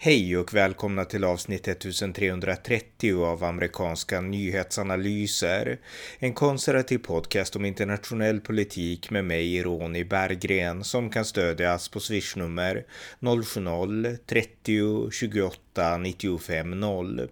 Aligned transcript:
Hej 0.00 0.36
och 0.36 0.54
välkomna 0.54 1.04
till 1.04 1.24
avsnitt 1.24 1.68
1330 1.68 3.24
av 3.24 3.44
amerikanska 3.44 4.20
nyhetsanalyser. 4.20 5.78
En 6.18 6.34
konservativ 6.34 6.98
podcast 6.98 7.56
om 7.56 7.64
internationell 7.64 8.40
politik 8.40 9.10
med 9.10 9.24
mig, 9.24 9.62
Ronny 9.62 10.04
Berggren, 10.04 10.84
som 10.84 11.10
kan 11.10 11.24
stödjas 11.24 11.88
på 11.88 12.00
swishnummer 12.00 12.84
070-30 13.20 15.10
28 15.10 15.98
95 15.98 16.80
0. 16.80 17.28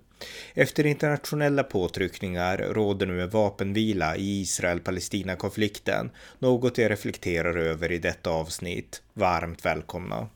Efter 0.54 0.86
internationella 0.86 1.62
påtryckningar 1.62 2.58
råder 2.58 3.06
nu 3.06 3.22
en 3.22 3.30
vapenvila 3.30 4.16
i 4.16 4.40
Israel-Palestina-konflikten, 4.40 6.10
något 6.38 6.78
jag 6.78 6.90
reflekterar 6.90 7.56
över 7.56 7.92
i 7.92 7.98
detta 7.98 8.30
avsnitt. 8.30 9.02
Varmt 9.14 9.64
välkomna! 9.64 10.28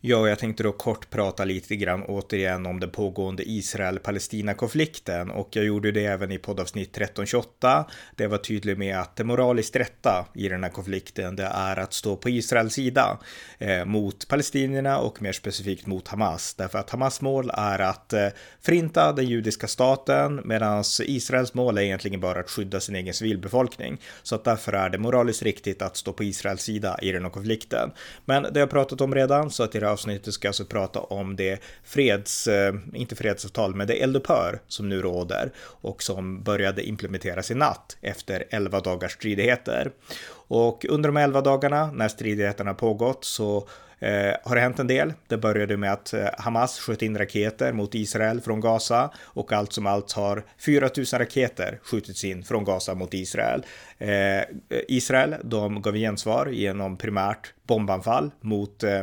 Ja, 0.00 0.28
jag 0.28 0.38
tänkte 0.38 0.62
då 0.62 0.72
kort 0.72 1.10
prata 1.10 1.44
lite 1.44 1.76
grann 1.76 2.02
återigen 2.02 2.66
om 2.66 2.80
den 2.80 2.90
pågående 2.90 3.42
Israel-Palestina-konflikten 3.50 5.30
och 5.30 5.48
jag 5.52 5.64
gjorde 5.64 5.92
det 5.92 6.04
även 6.04 6.32
i 6.32 6.38
poddavsnitt 6.38 6.88
1328. 6.88 7.86
Det 8.16 8.26
var 8.26 8.38
tydligt 8.38 8.78
med 8.78 9.00
att 9.00 9.16
det 9.16 9.24
moraliskt 9.24 9.76
rätta 9.76 10.26
i 10.34 10.48
den 10.48 10.64
här 10.64 10.70
konflikten, 10.70 11.36
det 11.36 11.44
är 11.44 11.76
att 11.76 11.92
stå 11.92 12.16
på 12.16 12.28
Israels 12.28 12.74
sida 12.74 13.18
eh, 13.58 13.84
mot 13.84 14.28
palestinierna 14.28 14.98
och 14.98 15.22
mer 15.22 15.32
specifikt 15.32 15.86
mot 15.86 16.08
Hamas. 16.08 16.54
Därför 16.54 16.78
att 16.78 16.90
Hamas 16.90 17.20
mål 17.20 17.50
är 17.54 17.78
att 17.78 18.12
eh, 18.12 18.28
förinta 18.60 19.12
den 19.12 19.26
judiska 19.26 19.66
staten 19.66 20.40
medan 20.44 20.84
Israels 21.00 21.54
mål 21.54 21.78
är 21.78 21.82
egentligen 21.82 22.20
bara 22.20 22.40
att 22.40 22.50
skydda 22.50 22.80
sin 22.80 22.96
egen 22.96 23.14
civilbefolkning. 23.14 24.00
Så 24.22 24.34
att 24.34 24.44
därför 24.44 24.72
är 24.72 24.90
det 24.90 24.98
moraliskt 24.98 25.42
riktigt 25.42 25.82
att 25.82 25.96
stå 25.96 26.12
på 26.12 26.24
Israels 26.24 26.62
sida 26.62 26.98
i 27.02 27.12
den 27.12 27.22
här 27.22 27.30
konflikten. 27.30 27.90
Men 28.24 28.42
det 28.42 28.48
har 28.48 28.58
jag 28.58 28.70
pratat 28.70 29.00
om 29.00 29.14
redan 29.14 29.50
så 29.50 29.62
att 29.62 29.74
i 29.74 29.87
avsnittet 29.90 30.34
ska 30.34 30.46
jag 30.46 30.50
alltså 30.50 30.64
prata 30.64 31.00
om 31.00 31.36
det 31.36 31.62
freds, 31.84 32.46
eh, 32.48 32.74
inte 32.94 33.16
fredsavtal, 33.16 33.74
men 33.74 33.86
det 33.86 34.02
eldupphör 34.02 34.60
som 34.68 34.88
nu 34.88 35.02
råder 35.02 35.52
och 35.58 36.02
som 36.02 36.42
började 36.42 36.88
implementeras 36.88 37.50
i 37.50 37.54
natt 37.54 37.96
efter 38.00 38.44
11 38.50 38.80
dagars 38.80 39.12
stridigheter. 39.12 39.90
Och 40.30 40.86
under 40.88 41.08
de 41.08 41.16
11 41.16 41.40
dagarna 41.40 41.92
när 41.92 42.08
stridigheterna 42.08 42.74
pågått 42.74 43.24
så 43.24 43.68
Eh, 44.00 44.34
har 44.44 44.54
det 44.54 44.60
hänt 44.60 44.78
en 44.78 44.86
del. 44.86 45.12
Det 45.26 45.36
började 45.36 45.76
med 45.76 45.92
att 45.92 46.12
eh, 46.12 46.26
Hamas 46.38 46.78
sköt 46.78 47.02
in 47.02 47.18
raketer 47.18 47.72
mot 47.72 47.94
Israel 47.94 48.40
från 48.40 48.60
Gaza 48.60 49.10
och 49.18 49.52
allt 49.52 49.72
som 49.72 49.86
allt 49.86 50.12
har 50.12 50.44
4000 50.58 51.18
raketer 51.18 51.78
skjutits 51.82 52.24
in 52.24 52.44
från 52.44 52.64
Gaza 52.64 52.94
mot 52.94 53.14
Israel. 53.14 53.64
Eh, 53.98 54.42
Israel, 54.88 55.34
de 55.44 55.82
gav 55.82 55.94
gensvar 55.94 56.46
genom 56.46 56.96
primärt 56.96 57.54
bombanfall 57.66 58.30
mot 58.40 58.82
Eh, 58.82 59.00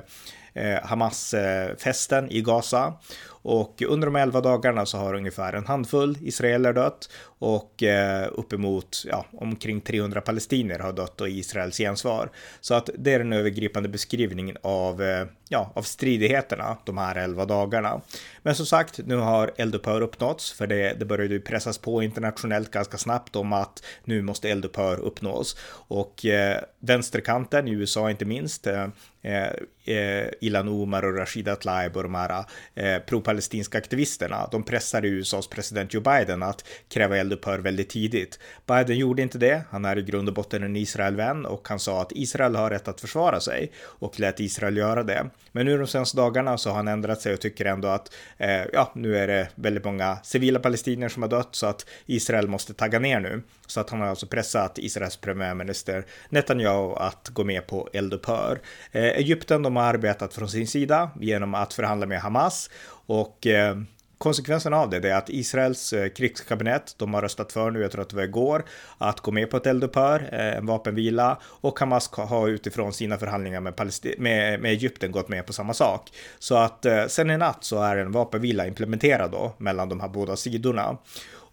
Eh, 0.56 0.80
Hamas-festen 0.84 2.32
i 2.32 2.42
Gaza. 2.42 2.94
Och 3.28 3.82
under 3.88 4.08
de 4.08 4.16
elva 4.16 4.42
dagarna 4.42 4.86
så 4.86 4.98
har 4.98 5.14
ungefär 5.14 5.54
en 5.54 5.66
handfull 5.66 6.18
israeler 6.22 6.74
dött 6.74 7.10
och 7.40 7.84
eh, 7.84 8.28
uppemot 8.32 9.04
ja, 9.08 9.26
omkring 9.32 9.82
300 9.82 10.22
palestinier 10.22 10.80
har 10.80 10.94
dött 10.94 11.22
och 11.22 11.30
Israels 11.30 11.78
gensvar. 11.78 12.30
Så 12.62 12.74
att 12.74 12.90
det 12.98 13.14
är 13.14 13.20
den 13.20 13.34
övergripande 13.34 13.90
beskrivningen 13.90 14.58
av, 14.62 15.04
eh, 15.04 15.26
ja, 15.50 15.72
av 15.76 15.82
stridigheterna 15.82 16.78
de 16.86 16.98
här 16.98 17.16
elva 17.16 17.46
dagarna. 17.46 18.02
Men 18.42 18.56
som 18.56 18.66
sagt, 18.66 19.00
nu 19.06 19.16
har 19.16 19.52
eldupphör 19.58 20.02
uppnåtts 20.02 20.54
för 20.54 20.68
det, 20.68 20.94
det 21.00 21.06
började 21.06 21.34
ju 21.34 21.42
pressas 21.42 21.78
på 21.78 22.04
internationellt 22.04 22.72
ganska 22.72 22.98
snabbt 22.98 23.36
om 23.36 23.54
att 23.54 23.84
nu 24.04 24.22
måste 24.22 24.50
eldupphör 24.50 25.00
uppnås 25.00 25.58
och 25.88 26.26
eh, 26.26 26.62
vänsterkanten 26.80 27.68
i 27.68 27.72
USA 27.72 28.10
inte 28.10 28.26
minst 28.26 28.68
eh, 28.68 28.88
eh, 29.22 29.50
eh 29.86 30.30
Ilan 30.42 30.68
Omar 30.68 31.04
och 31.04 31.18
Rashida 31.18 31.56
Tlaib 31.56 31.98
och 31.98 32.04
de 32.04 32.16
här 32.16 32.46
eh, 32.76 33.00
pro-palestinska 33.00 33.78
aktivisterna. 33.78 34.48
De 34.52 34.64
pressade 34.64 35.08
USAs 35.08 35.48
president 35.48 35.94
Joe 35.94 36.02
Biden 36.02 36.44
att 36.44 36.68
kräva 36.90 37.18
eldupphör 37.26 37.60
väldigt 37.60 37.90
tidigt. 37.90 38.40
Biden 38.66 38.98
gjorde 38.98 39.22
inte 39.22 39.38
det. 39.38 39.62
Han 39.70 39.86
är 39.86 39.98
i 39.98 40.02
grund 40.02 40.28
och 40.28 40.34
botten 40.34 40.64
en 40.64 40.76
Israelvän 40.76 41.46
och 41.46 41.68
han 41.70 41.80
sa 41.80 42.02
att 42.02 42.12
Israel 42.12 42.56
har 42.56 42.70
rätt 42.70 42.88
att 42.88 43.02
försvara 43.02 43.40
sig 43.40 43.72
och 43.84 44.20
lät 44.20 44.40
Israel 44.40 44.78
göra 44.78 45.04
det. 45.04 45.30
Men 45.52 45.66
nu 45.66 45.78
de 45.78 45.88
senaste 45.88 46.18
dagarna 46.18 46.58
så 46.58 46.70
har 46.70 46.76
han 46.76 46.88
ändrat 46.88 47.22
sig 47.22 47.34
och 47.34 47.40
tycker 47.40 47.66
ändå 47.66 47.88
att 47.88 48.14
eh, 48.38 48.62
ja, 48.74 48.92
nu 48.96 49.18
är 49.18 49.28
det 49.28 49.50
väldigt 49.56 49.86
många 49.86 50.18
civila 50.24 50.60
palestinier 50.60 51.10
som 51.10 51.22
har 51.22 51.30
dött 51.30 51.50
så 51.52 51.66
att 51.66 51.86
Israel 52.06 52.48
måste 52.48 52.74
tagga 52.74 53.00
ner 53.00 53.20
nu. 53.20 53.42
Så 53.68 53.80
att 53.80 53.90
han 53.90 54.00
har 54.00 54.08
alltså 54.08 54.28
pressat 54.28 54.78
Israels 54.78 55.18
premiärminister 55.18 56.06
Netanyahu 56.30 56.96
att 56.96 57.30
gå 57.30 57.44
med 57.44 57.68
på 57.68 57.90
eldupphör. 57.94 58.60
Eh, 58.92 59.04
Egypten 59.04 59.64
de 59.64 59.76
har 59.76 59.84
arbetat 59.84 60.34
från 60.34 60.50
sin 60.50 60.68
sida 60.68 61.12
genom 61.20 61.56
att 61.56 61.74
förhandla 61.74 62.06
med 62.06 62.22
Hamas 62.22 62.70
och 63.08 63.48
eh, 63.48 63.76
Konsekvensen 64.18 64.74
av 64.74 64.90
det 64.90 65.10
är 65.10 65.16
att 65.16 65.30
Israels 65.30 65.94
eh, 65.94 66.10
krigskabinett, 66.10 66.96
de 66.98 67.14
har 67.14 67.22
röstat 67.22 67.52
för 67.52 67.72
nu, 67.72 67.82
jag 67.82 67.92
tror 67.92 68.02
att 68.02 68.10
det 68.10 68.16
var 68.16 68.24
igår, 68.24 68.66
att 68.98 69.20
gå 69.20 69.32
med 69.32 69.50
på 69.50 69.58
ett 69.58 69.68
eldupphör, 69.68 70.30
eh, 70.32 70.58
en 70.58 70.66
vapenvila 70.66 71.38
och 71.44 71.80
Hamas 71.80 72.10
har 72.14 72.48
utifrån 72.48 72.94
sina 72.94 73.18
förhandlingar 73.18 73.62
med, 73.62 73.76
Palesti 73.76 74.16
med, 74.18 74.60
med 74.60 74.72
Egypten 74.72 75.12
gått 75.12 75.30
med 75.30 75.46
på 75.46 75.54
samma 75.54 75.74
sak. 75.74 76.12
Så 76.40 76.56
att 76.56 76.86
eh, 76.86 77.06
sen 77.08 77.32
i 77.32 77.38
natt 77.38 77.64
så 77.64 77.82
är 77.82 77.98
en 77.98 78.12
vapenvila 78.12 78.68
implementerad 78.68 79.32
då 79.32 79.54
mellan 79.58 79.90
de 79.90 80.00
här 80.00 80.10
båda 80.10 80.36
sidorna. 80.36 80.98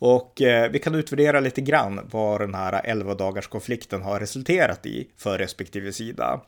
Och 0.04 0.42
eh, 0.42 0.70
vi 0.70 0.78
kan 0.78 0.94
utvärdera 0.94 1.40
lite 1.40 1.60
grann 1.60 2.00
vad 2.10 2.40
den 2.40 2.54
här 2.54 2.80
11 2.84 3.14
dagars 3.14 3.48
konflikten 3.48 4.02
har 4.02 4.20
resulterat 4.20 4.86
i 4.86 5.08
för 5.18 5.38
respektive 5.38 5.92
sida. 5.92 6.40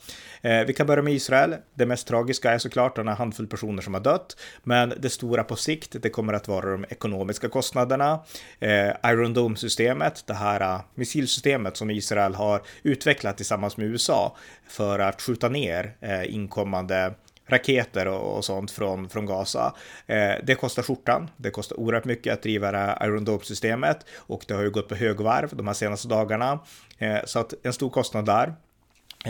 Eh, 0.43 0.65
vi 0.65 0.73
kan 0.73 0.87
börja 0.87 1.03
med 1.03 1.13
Israel. 1.13 1.57
Det 1.75 1.87
mest 1.87 2.07
tragiska 2.09 2.53
är 2.53 2.59
såklart 2.59 2.97
den 2.97 3.09
här 3.09 3.15
handfull 3.15 3.47
personer 3.47 3.83
som 3.83 3.95
har 3.95 4.01
dött, 4.01 4.37
men 4.63 4.93
det 4.99 5.11
stora 5.11 5.45
på 5.45 5.57
sikt, 5.57 5.97
det 6.03 6.11
kommer 6.11 6.33
att 6.33 6.49
vara 6.49 6.71
de 6.71 6.85
ekonomiska 6.89 7.49
kostnaderna. 7.49 8.21
Eh, 8.59 8.91
Iron 9.05 9.35
Dome-systemet, 9.35 10.27
det 10.27 10.35
här 10.35 10.75
uh, 10.75 10.81
missilsystemet 10.95 11.77
som 11.77 11.91
Israel 11.91 12.35
har 12.35 12.63
utvecklat 12.83 13.37
tillsammans 13.37 13.77
med 13.77 13.87
USA 13.87 14.37
för 14.69 14.99
att 14.99 15.23
skjuta 15.23 15.49
ner 15.49 15.97
eh, 16.01 16.35
inkommande 16.35 17.15
raketer 17.47 18.09
och, 18.09 18.37
och 18.37 18.45
sånt 18.45 18.71
från, 18.71 19.09
från 19.09 19.27
Gaza. 19.27 19.75
Eh, 20.07 20.33
det 20.43 20.55
kostar 20.55 20.83
skjortan. 20.83 21.31
Det 21.37 21.51
kostar 21.51 21.81
oerhört 21.81 22.05
mycket 22.05 22.33
att 22.33 22.43
driva 22.43 22.73
det 22.73 22.79
här 22.79 23.07
Iron 23.07 23.25
Dome-systemet 23.25 24.07
och 24.17 24.45
det 24.49 24.55
har 24.55 24.63
ju 24.63 24.71
gått 24.71 24.89
på 24.89 24.95
högvarv 24.95 25.57
de 25.57 25.67
här 25.67 25.75
senaste 25.75 26.09
dagarna. 26.09 26.59
Eh, 26.99 27.19
så 27.25 27.39
att 27.39 27.55
en 27.63 27.73
stor 27.73 27.91
kostnad 27.91 28.27
där. 28.27 28.55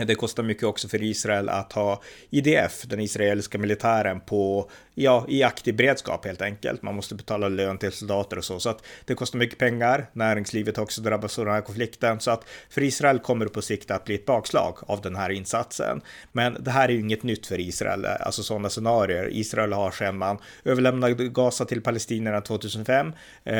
Det 0.03 0.15
kostar 0.15 0.43
mycket 0.43 0.63
också 0.63 0.87
för 0.87 1.03
Israel 1.03 1.49
att 1.49 1.73
ha 1.73 2.01
IDF, 2.29 2.83
den 2.85 2.99
israeliska 2.99 3.57
militären, 3.57 4.19
på, 4.19 4.69
ja, 4.93 5.25
i 5.29 5.43
aktiv 5.43 5.75
beredskap 5.75 6.25
helt 6.25 6.41
enkelt. 6.41 6.81
Man 6.81 6.95
måste 6.95 7.15
betala 7.15 7.47
lön 7.47 7.77
till 7.77 7.91
soldater 7.91 8.37
och 8.37 8.43
så, 8.43 8.59
så 8.59 8.69
att 8.69 8.85
det 9.05 9.15
kostar 9.15 9.39
mycket 9.39 9.59
pengar. 9.59 10.09
Näringslivet 10.13 10.77
har 10.77 10.83
också 10.83 11.01
drabbats 11.01 11.39
av 11.39 11.45
den 11.45 11.53
här 11.53 11.61
konflikten, 11.61 12.19
så 12.19 12.31
att 12.31 12.45
för 12.69 12.81
Israel 12.81 13.19
kommer 13.19 13.45
det 13.45 13.51
på 13.51 13.61
sikt 13.61 13.91
att 13.91 14.05
bli 14.05 14.15
ett 14.15 14.25
bakslag 14.25 14.77
av 14.81 15.01
den 15.01 15.15
här 15.15 15.29
insatsen. 15.29 16.01
Men 16.31 16.57
det 16.59 16.71
här 16.71 16.89
är 16.89 16.93
ju 16.93 16.99
inget 16.99 17.23
nytt 17.23 17.47
för 17.47 17.59
Israel, 17.59 18.05
alltså 18.05 18.43
sådana 18.43 18.69
scenarier. 18.69 19.29
Israel 19.31 19.73
har 19.73 19.91
sedan 19.91 20.17
man 20.17 20.37
överlämnade 20.65 21.13
Gaza 21.13 21.65
till 21.65 21.81
palestinierna 21.81 22.41
2005 22.41 23.13
eh, 23.43 23.55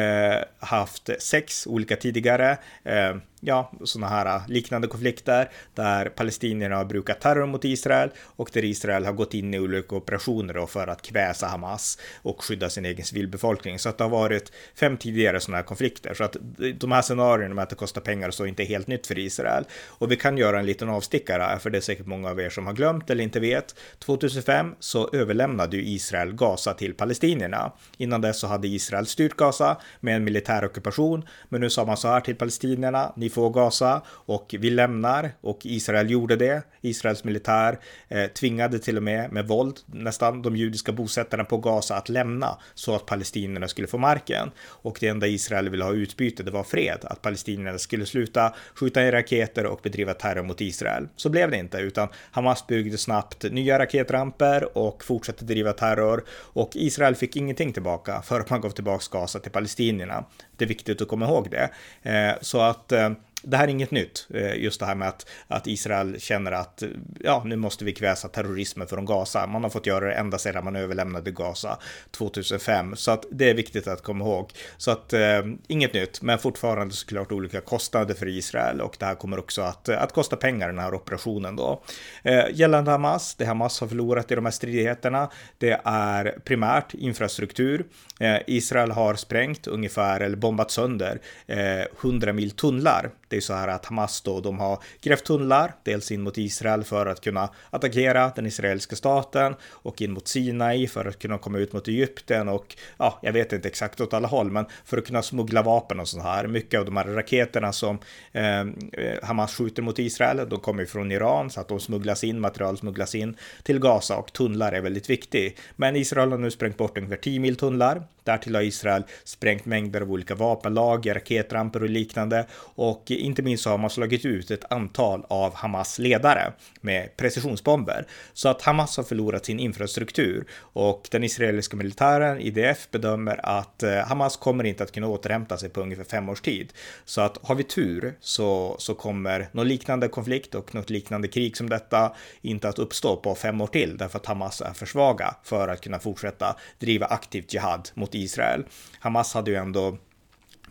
haft 0.59 1.09
sex 1.19 1.67
olika 1.67 1.95
tidigare 1.95 2.57
eh, 2.83 3.15
ja, 3.45 3.71
sådana 3.83 4.07
här 4.07 4.25
äh, 4.25 4.41
liknande 4.47 4.87
konflikter 4.87 5.49
där 5.73 6.05
palestinierna 6.05 6.75
har 6.75 6.85
brukat 6.85 7.21
terror 7.21 7.45
mot 7.45 7.65
Israel 7.65 8.09
och 8.19 8.49
där 8.53 8.65
Israel 8.65 9.05
har 9.05 9.13
gått 9.13 9.33
in 9.33 9.53
i 9.53 9.59
olika 9.59 9.95
operationer 9.95 10.65
för 10.65 10.87
att 10.87 11.01
kväsa 11.01 11.47
Hamas 11.47 11.99
och 12.21 12.43
skydda 12.43 12.69
sin 12.69 12.85
egen 12.85 13.05
civilbefolkning. 13.05 13.79
Så 13.79 13.89
att 13.89 13.97
det 13.97 14.03
har 14.03 14.11
varit 14.11 14.51
fem 14.75 14.97
tidigare 14.97 15.39
sådana 15.39 15.57
här 15.57 15.63
konflikter. 15.63 16.13
Så 16.13 16.23
att 16.23 16.35
de 16.79 16.91
här 16.91 17.01
scenarierna 17.01 17.55
med 17.55 17.63
att 17.63 17.69
det 17.69 17.75
kostar 17.75 18.01
pengar 18.01 18.27
och 18.27 18.33
så 18.33 18.43
är 18.43 18.47
inte 18.47 18.63
helt 18.63 18.87
nytt 18.87 19.07
för 19.07 19.19
Israel. 19.19 19.65
Och 19.87 20.11
vi 20.11 20.15
kan 20.15 20.37
göra 20.37 20.59
en 20.59 20.65
liten 20.65 20.89
avstickare, 20.89 21.59
för 21.59 21.69
det 21.69 21.77
är 21.77 21.81
säkert 21.81 22.05
många 22.05 22.29
av 22.29 22.39
er 22.39 22.49
som 22.49 22.65
har 22.65 22.73
glömt 22.73 23.09
eller 23.09 23.23
inte 23.23 23.39
vet. 23.39 23.75
2005 23.99 24.75
så 24.79 25.09
överlämnade 25.13 25.77
ju 25.77 25.85
Israel 25.85 26.33
Gaza 26.33 26.73
till 26.73 26.93
palestinierna. 26.93 27.71
Innan 27.97 28.21
dess 28.21 28.39
så 28.39 28.47
hade 28.47 28.67
Israel 28.67 29.05
styrt 29.05 29.35
Gaza 29.35 29.77
med 29.99 30.15
en 30.15 30.23
militär 30.23 30.65
ockupation, 30.65 31.27
men 31.49 31.61
nu 31.61 31.69
sa 31.69 31.85
man 31.85 31.97
så 31.97 32.07
här 32.07 32.21
till 32.21 32.35
palestinierna, 32.35 33.13
ni 33.15 33.29
får 33.35 33.49
Gaza 33.49 34.01
och 34.07 34.55
vi 34.59 34.69
lämnar 34.69 35.31
och 35.41 35.59
Israel 35.63 36.09
gjorde 36.09 36.35
det. 36.35 36.63
Israels 36.81 37.23
militär 37.23 37.79
eh, 38.07 38.25
tvingade 38.25 38.79
till 38.79 38.97
och 38.97 39.03
med 39.03 39.31
med 39.31 39.47
våld 39.47 39.79
nästan 39.85 40.41
de 40.41 40.55
judiska 40.55 40.91
bosättarna 40.91 41.43
på 41.43 41.57
Gaza 41.57 41.95
att 41.95 42.09
lämna 42.09 42.57
så 42.73 42.95
att 42.95 43.05
palestinierna 43.05 43.67
skulle 43.67 43.87
få 43.87 43.97
marken. 43.97 44.51
Och 44.83 44.97
det 44.99 45.07
enda 45.07 45.27
Israel 45.27 45.69
ville 45.69 45.83
ha 45.83 45.91
utbyte, 45.91 46.43
det 46.43 46.51
var 46.51 46.63
fred, 46.63 46.99
att 47.03 47.21
palestinierna 47.21 47.77
skulle 47.77 48.05
sluta 48.05 48.53
skjuta 48.75 49.03
i 49.03 49.11
raketer 49.11 49.65
och 49.65 49.79
bedriva 49.83 50.13
terror 50.13 50.43
mot 50.43 50.61
Israel. 50.61 51.07
Så 51.15 51.29
blev 51.29 51.51
det 51.51 51.57
inte, 51.57 51.77
utan 51.77 52.07
Hamas 52.31 52.67
byggde 52.67 52.97
snabbt 52.97 53.43
nya 53.51 53.79
raketramper 53.79 54.77
och 54.77 55.03
fortsatte 55.03 55.45
driva 55.45 55.73
terror 55.73 56.23
och 56.29 56.71
Israel 56.73 57.15
fick 57.15 57.35
ingenting 57.35 57.73
tillbaka 57.73 58.21
för 58.21 58.39
att 58.39 58.49
man 58.49 58.61
gav 58.61 58.69
tillbaka 58.69 59.05
Gaza 59.11 59.39
till 59.39 59.51
palestinierna. 59.51 60.25
Det 60.57 60.65
är 60.65 60.67
viktigt 60.67 61.01
att 61.01 61.07
komma 61.07 61.25
ihåg 61.25 61.49
det. 61.51 61.69
Eh, 62.09 62.33
så 62.41 62.61
att 62.61 62.91
eh, 62.91 63.09
det 63.45 63.57
här 63.57 63.63
är 63.63 63.71
inget 63.71 63.91
nytt, 63.91 64.27
eh, 64.33 64.55
just 64.55 64.79
det 64.79 64.85
här 64.85 64.95
med 64.95 65.07
att, 65.07 65.25
att 65.47 65.67
Israel 65.67 66.19
känner 66.19 66.51
att 66.51 66.83
ja, 67.19 67.43
nu 67.45 67.55
måste 67.55 67.85
vi 67.85 67.93
kväsa 67.93 68.27
terrorismen 68.27 68.87
från 68.87 69.05
Gaza. 69.05 69.47
Man 69.47 69.63
har 69.63 69.69
fått 69.69 69.85
göra 69.85 70.05
det 70.05 70.13
ända 70.13 70.37
sedan 70.37 70.63
man 70.63 70.75
överlämnade 70.75 71.31
Gaza 71.31 71.77
2005, 72.11 72.95
så 72.95 73.11
att 73.11 73.25
det 73.31 73.49
är 73.49 73.53
viktigt 73.53 73.87
att 73.87 74.03
komma 74.03 74.25
ihåg. 74.25 74.51
Så 74.77 74.91
att 74.91 75.13
eh, 75.13 75.41
inget 75.67 75.93
nytt, 75.93 76.21
men 76.21 76.39
fortfarande 76.39 76.93
såklart 76.93 77.31
olika 77.31 77.61
kostnader 77.61 78.13
för 78.13 78.27
Israel 78.27 78.81
och 78.81 78.95
det 78.99 79.05
här 79.05 79.15
kommer 79.15 79.39
också 79.39 79.61
att, 79.61 79.89
att 79.89 80.13
kosta 80.13 80.35
pengar 80.35 80.67
den 80.67 80.79
här 80.79 80.93
operationen 80.93 81.55
då. 81.55 81.83
Eh, 82.23 82.45
gällande 82.53 82.91
Hamas, 82.91 83.35
det 83.35 83.45
Hamas 83.45 83.81
har 83.81 83.87
förlorat 83.87 84.31
i 84.31 84.35
de 84.35 84.45
här 84.45 84.51
stridigheterna, 84.51 85.31
det 85.57 85.81
är 85.83 86.39
primärt 86.43 86.93
infrastruktur. 86.93 87.85
Eh, 88.19 88.37
Israel 88.47 88.91
har 88.91 89.15
sprängt 89.15 89.67
ungefär 89.67 90.19
eller 90.19 90.37
bombat 90.37 90.71
sönder 90.71 91.19
eh, 91.47 91.85
100 92.01 92.33
mil 92.33 92.51
tunnlar 92.51 93.11
det 93.35 93.39
är 93.39 93.41
så 93.41 93.53
här 93.53 93.67
att 93.67 93.85
Hamas 93.85 94.21
då, 94.21 94.41
de 94.41 94.59
har 94.59 94.79
grävt 95.01 95.23
tunnlar, 95.23 95.73
dels 95.83 96.11
in 96.11 96.21
mot 96.21 96.37
Israel 96.37 96.83
för 96.83 97.05
att 97.05 97.21
kunna 97.21 97.49
attackera 97.69 98.31
den 98.35 98.45
israeliska 98.45 98.95
staten 98.95 99.55
och 99.63 100.01
in 100.01 100.11
mot 100.11 100.27
Sinai 100.27 100.87
för 100.87 101.05
att 101.05 101.19
kunna 101.19 101.37
komma 101.37 101.57
ut 101.57 101.73
mot 101.73 101.87
Egypten 101.87 102.49
och 102.49 102.75
ja, 102.97 103.19
jag 103.21 103.33
vet 103.33 103.53
inte 103.53 103.67
exakt 103.67 104.01
åt 104.01 104.13
alla 104.13 104.27
håll, 104.27 104.51
men 104.51 104.65
för 104.85 104.97
att 104.97 105.05
kunna 105.05 105.21
smuggla 105.21 105.61
vapen 105.61 105.99
och 105.99 106.07
så 106.07 106.19
här. 106.19 106.47
Mycket 106.47 106.79
av 106.79 106.85
de 106.85 106.97
här 106.97 107.05
raketerna 107.05 107.73
som 107.73 107.99
ehm, 108.31 108.75
eh, 108.93 109.23
Hamas 109.23 109.55
skjuter 109.55 109.81
mot 109.81 109.99
Israel, 109.99 110.49
de 110.49 110.59
kommer 110.59 110.81
ju 110.81 110.87
från 110.87 111.11
Iran 111.11 111.49
så 111.49 111.61
att 111.61 111.67
de 111.67 111.79
smugglas 111.79 112.23
in, 112.23 112.39
material 112.39 112.77
smugglas 112.77 113.15
in 113.15 113.37
till 113.63 113.79
Gaza 113.79 114.17
och 114.17 114.33
tunnlar 114.33 114.71
är 114.71 114.81
väldigt 114.81 115.09
viktigt. 115.09 115.59
Men 115.75 115.95
Israel 115.95 116.31
har 116.31 116.37
nu 116.37 116.51
sprängt 116.51 116.77
bort 116.77 116.97
ungefär 116.97 117.17
10 117.17 117.39
mil 117.39 117.55
tunnlar. 117.55 118.03
Därtill 118.23 118.55
har 118.55 118.61
Israel 118.61 119.03
sprängt 119.23 119.65
mängder 119.65 120.01
av 120.01 120.11
olika 120.11 120.35
vapenlager, 120.35 121.13
raketramper 121.13 121.83
och 121.83 121.89
liknande 121.89 122.45
och 122.75 123.11
inte 123.25 123.41
minst 123.41 123.63
så 123.63 123.69
har 123.69 123.77
man 123.77 123.89
slagit 123.89 124.25
ut 124.25 124.51
ett 124.51 124.71
antal 124.71 125.25
av 125.27 125.53
Hamas 125.53 125.99
ledare 125.99 126.53
med 126.81 127.17
precisionsbomber. 127.17 128.05
Så 128.33 128.49
att 128.49 128.61
Hamas 128.61 128.97
har 128.97 129.03
förlorat 129.03 129.45
sin 129.45 129.59
infrastruktur 129.59 130.45
och 130.59 131.07
den 131.11 131.23
israeliska 131.23 131.77
militären, 131.77 132.41
IDF, 132.41 132.87
bedömer 132.91 133.39
att 133.43 133.83
eh, 133.83 133.95
Hamas 133.95 134.37
kommer 134.37 134.63
inte 134.63 134.83
att 134.83 134.91
kunna 134.91 135.07
återhämta 135.07 135.57
sig 135.57 135.69
på 135.69 135.81
ungefär 135.81 136.03
fem 136.03 136.29
års 136.29 136.41
tid. 136.41 136.73
Så 137.05 137.21
att 137.21 137.37
har 137.41 137.55
vi 137.55 137.63
tur 137.63 138.17
så, 138.19 138.75
så 138.79 138.95
kommer 138.95 139.49
någon 139.51 139.67
liknande 139.67 140.07
konflikt 140.07 140.55
och 140.55 140.75
något 140.75 140.89
liknande 140.89 141.27
krig 141.27 141.57
som 141.57 141.69
detta 141.69 142.15
inte 142.41 142.69
att 142.69 142.79
uppstå 142.79 143.15
på 143.15 143.35
fem 143.35 143.61
år 143.61 143.67
till 143.67 143.97
därför 143.97 144.19
att 144.19 144.25
Hamas 144.25 144.61
är 144.61 144.73
för 144.73 144.85
svaga 144.85 145.35
för 145.43 145.67
att 145.67 145.81
kunna 145.81 145.99
fortsätta 145.99 146.55
driva 146.79 147.05
aktivt 147.05 147.53
jihad 147.53 147.89
mot 147.93 148.15
Israel. 148.15 148.65
Hamas 148.99 149.33
hade 149.33 149.51
ju 149.51 149.57
ändå 149.57 149.97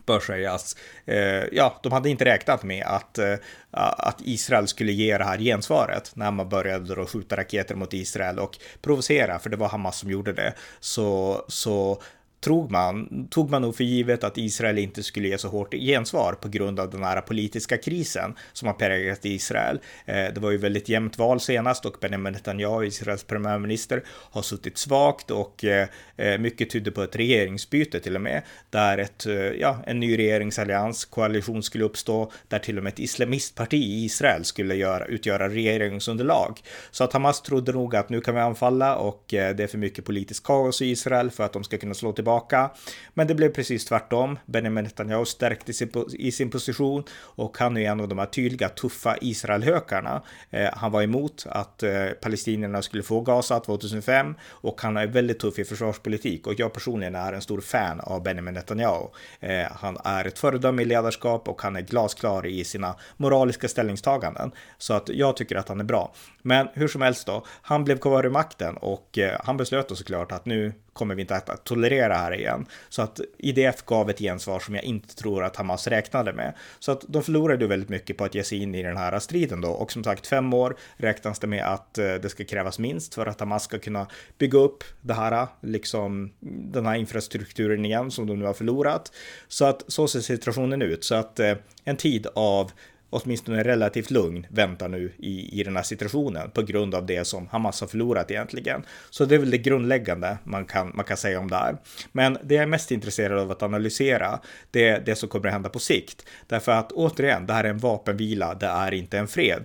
bör 0.05 0.19
sägas. 0.19 0.75
Eh, 1.05 1.43
ja, 1.51 1.79
de 1.83 1.91
hade 1.91 2.09
inte 2.09 2.25
räknat 2.25 2.63
med 2.63 2.85
att, 2.85 3.17
eh, 3.17 3.35
att 3.71 4.21
Israel 4.23 4.67
skulle 4.67 4.91
ge 4.91 5.17
det 5.17 5.23
här 5.23 5.37
gensvaret 5.37 6.11
när 6.15 6.31
man 6.31 6.49
började 6.49 6.95
då 6.95 7.05
skjuta 7.05 7.37
raketer 7.37 7.75
mot 7.75 7.93
Israel 7.93 8.39
och 8.39 8.57
provocera, 8.81 9.39
för 9.39 9.49
det 9.49 9.57
var 9.57 9.67
Hamas 9.67 9.99
som 9.99 10.11
gjorde 10.11 10.33
det. 10.33 10.53
Så, 10.79 11.41
så 11.47 12.01
tror 12.45 12.69
man, 12.69 13.27
tog 13.27 13.49
man 13.49 13.61
nog 13.61 13.75
för 13.75 13.83
givet 13.83 14.23
att 14.23 14.37
Israel 14.37 14.77
inte 14.77 15.03
skulle 15.03 15.27
ge 15.27 15.37
så 15.37 15.47
hårt 15.47 15.73
gensvar 15.73 16.33
på 16.33 16.47
grund 16.47 16.79
av 16.79 16.89
den 16.89 17.03
här 17.03 17.21
politiska 17.21 17.77
krisen 17.77 18.35
som 18.53 18.67
har 18.67 18.75
präglat 18.75 19.25
Israel. 19.25 19.79
Eh, 20.05 20.15
det 20.15 20.37
var 20.37 20.51
ju 20.51 20.57
väldigt 20.57 20.89
jämnt 20.89 21.17
val 21.17 21.39
senast 21.39 21.85
och 21.85 21.95
Benjamin 22.01 22.33
Netanyahu, 22.33 22.85
Israels 22.85 23.23
premiärminister, 23.23 24.03
har 24.07 24.41
suttit 24.41 24.77
svagt 24.77 25.31
och 25.31 25.63
eh, 25.63 25.87
eh, 26.17 26.37
mycket 26.37 26.69
tydde 26.69 26.91
på 26.91 27.01
ett 27.01 27.15
regeringsbyte 27.15 27.99
till 27.99 28.15
och 28.15 28.21
med, 28.21 28.41
där 28.69 28.97
ett, 28.97 29.25
ja, 29.59 29.77
en 29.87 29.99
ny 29.99 30.17
regeringsallians, 30.17 31.05
koalition 31.05 31.63
skulle 31.63 31.83
uppstå, 31.83 32.31
där 32.47 32.59
till 32.59 32.77
och 32.77 32.83
med 32.83 32.93
ett 32.93 32.99
islamistparti 32.99 33.77
i 33.77 34.05
Israel 34.05 34.45
skulle 34.45 34.75
göra, 34.75 35.05
utgöra 35.05 35.49
regeringsunderlag. 35.49 36.59
Så 36.91 37.03
att 37.03 37.13
Hamas 37.13 37.41
trodde 37.41 37.71
nog 37.71 37.95
att 37.95 38.09
nu 38.09 38.21
kan 38.21 38.35
vi 38.35 38.41
anfalla 38.41 38.95
och 38.95 39.23
det 39.27 39.59
är 39.59 39.67
för 39.67 39.77
mycket 39.77 40.05
politiskt 40.05 40.43
kaos 40.43 40.81
i 40.81 40.85
Israel 40.85 41.31
för 41.31 41.43
att 41.43 41.53
de 41.53 41.63
ska 41.63 41.77
kunna 41.77 41.93
slå 41.93 42.11
tillbaka 42.11 42.34
tillbaka. 42.39 42.69
Men 43.13 43.27
det 43.27 43.35
blev 43.35 43.49
precis 43.49 43.85
tvärtom. 43.85 44.39
Benjamin 44.45 44.83
Netanyahu 44.83 45.25
stärkte 45.25 45.73
sig 45.73 45.89
i 46.13 46.31
sin 46.31 46.49
position 46.49 47.03
och 47.37 47.57
han 47.57 47.77
är 47.77 47.91
en 47.91 47.99
av 47.99 48.07
de 48.07 48.19
här 48.19 48.25
tydliga 48.25 48.69
tuffa 48.69 49.17
Israelhökarna. 49.21 50.21
Eh, 50.51 50.69
han 50.73 50.91
var 50.91 51.01
emot 51.01 51.45
att 51.49 51.83
eh, 51.83 52.07
palestinierna 52.21 52.81
skulle 52.81 53.03
få 53.03 53.21
Gaza 53.21 53.59
2005 53.59 54.35
och 54.43 54.81
han 54.81 54.97
är 54.97 55.07
väldigt 55.07 55.39
tuff 55.39 55.59
i 55.59 55.65
försvarspolitik 55.65 56.47
och 56.47 56.53
jag 56.57 56.73
personligen 56.73 57.15
är 57.15 57.33
en 57.33 57.41
stor 57.41 57.61
fan 57.61 57.99
av 57.99 58.23
Benjamin 58.23 58.53
Netanyahu. 58.53 59.07
Eh, 59.39 59.67
han 59.71 59.97
är 60.03 60.25
ett 60.25 60.39
föredöme 60.39 60.81
i 60.81 60.85
ledarskap 60.85 61.47
och 61.47 61.61
han 61.61 61.75
är 61.75 61.81
glasklar 61.81 62.45
i 62.45 62.63
sina 62.63 62.95
moraliska 63.17 63.67
ställningstaganden. 63.67 64.51
Så 64.77 64.93
att 64.93 65.09
jag 65.09 65.37
tycker 65.37 65.55
att 65.55 65.69
han 65.69 65.79
är 65.79 65.83
bra. 65.83 66.13
Men 66.41 66.67
hur 66.73 66.87
som 66.87 67.01
helst 67.01 67.27
då, 67.27 67.45
han 67.61 67.83
blev 67.83 67.97
kvar 67.97 68.25
i 68.25 68.29
makten 68.29 68.77
och 68.77 69.17
eh, 69.17 69.39
han 69.43 69.57
beslöt 69.57 69.89
då 69.89 69.95
såklart 69.95 70.31
att 70.31 70.45
nu 70.45 70.73
kommer 70.95 71.15
vi 71.15 71.21
inte 71.21 71.35
att 71.35 71.63
tolerera 71.63 72.13
här 72.13 72.33
igen. 72.33 72.65
Så 72.89 73.01
att 73.01 73.19
IDF 73.37 73.85
gav 73.85 74.09
ett 74.09 74.19
gensvar 74.19 74.59
som 74.59 74.75
jag 74.75 74.83
inte 74.83 75.15
tror 75.15 75.43
att 75.43 75.55
Hamas 75.55 75.87
räknade 75.87 76.33
med. 76.33 76.53
Så 76.79 76.91
att 76.91 77.03
de 77.07 77.23
förlorade 77.23 77.67
väldigt 77.67 77.89
mycket 77.89 78.17
på 78.17 78.23
att 78.23 78.35
ge 78.35 78.43
sig 78.43 78.61
in 78.61 78.75
i 78.75 78.83
den 78.83 78.97
här 78.97 79.19
striden 79.19 79.61
då. 79.61 79.69
Och 79.69 79.91
som 79.91 80.03
sagt, 80.03 80.27
fem 80.27 80.53
år 80.53 80.75
räknas 80.97 81.39
det 81.39 81.47
med 81.47 81.73
att 81.73 81.97
eh, 81.97 82.13
det 82.13 82.29
ska 82.29 82.43
krävas 82.43 82.79
minst 82.79 83.15
för 83.15 83.25
att 83.25 83.39
Hamas 83.39 83.63
ska 83.63 83.79
kunna 83.79 84.07
bygga 84.37 84.59
upp 84.59 84.83
det 85.01 85.13
här, 85.13 85.47
liksom 85.61 86.31
den 86.71 86.85
här 86.85 86.95
infrastrukturen 86.95 87.85
igen 87.85 88.11
som 88.11 88.27
de 88.27 88.39
nu 88.39 88.45
har 88.45 88.53
förlorat. 88.53 89.11
Så 89.47 89.65
att 89.65 89.83
så 89.87 90.07
ser 90.07 90.19
situationen 90.19 90.81
ut. 90.81 91.03
Så 91.03 91.15
att 91.15 91.39
eh, 91.39 91.53
en 91.83 91.97
tid 91.97 92.27
av 92.35 92.71
åtminstone 93.15 93.63
relativt 93.63 94.11
lugn 94.11 94.47
väntar 94.49 94.89
nu 94.89 95.11
i, 95.17 95.59
i 95.59 95.63
den 95.63 95.75
här 95.75 95.83
situationen 95.83 96.49
på 96.49 96.61
grund 96.61 96.95
av 96.95 97.05
det 97.05 97.25
som 97.25 97.47
Hamas 97.47 97.81
har 97.81 97.87
förlorat 97.87 98.31
egentligen. 98.31 98.83
Så 99.09 99.25
det 99.25 99.35
är 99.35 99.39
väl 99.39 99.51
det 99.51 99.57
grundläggande 99.57 100.37
man 100.43 100.65
kan, 100.65 100.91
man 100.95 101.05
kan 101.05 101.17
säga 101.17 101.39
om 101.39 101.49
det 101.49 101.55
här. 101.55 101.77
Men 102.11 102.37
det 102.43 102.55
jag 102.55 102.63
är 102.63 102.67
mest 102.67 102.91
intresserad 102.91 103.39
av 103.39 103.51
att 103.51 103.63
analysera, 103.63 104.39
det 104.71 104.87
är 104.87 104.99
det 104.99 105.15
som 105.15 105.29
kommer 105.29 105.47
att 105.47 105.53
hända 105.53 105.69
på 105.69 105.79
sikt. 105.79 106.25
Därför 106.47 106.71
att 106.71 106.91
återigen, 106.91 107.45
det 107.45 107.53
här 107.53 107.63
är 107.63 107.69
en 107.69 107.77
vapenvila, 107.77 108.53
det 108.53 108.65
är 108.65 108.93
inte 108.93 109.17
en 109.17 109.27
fred. 109.27 109.63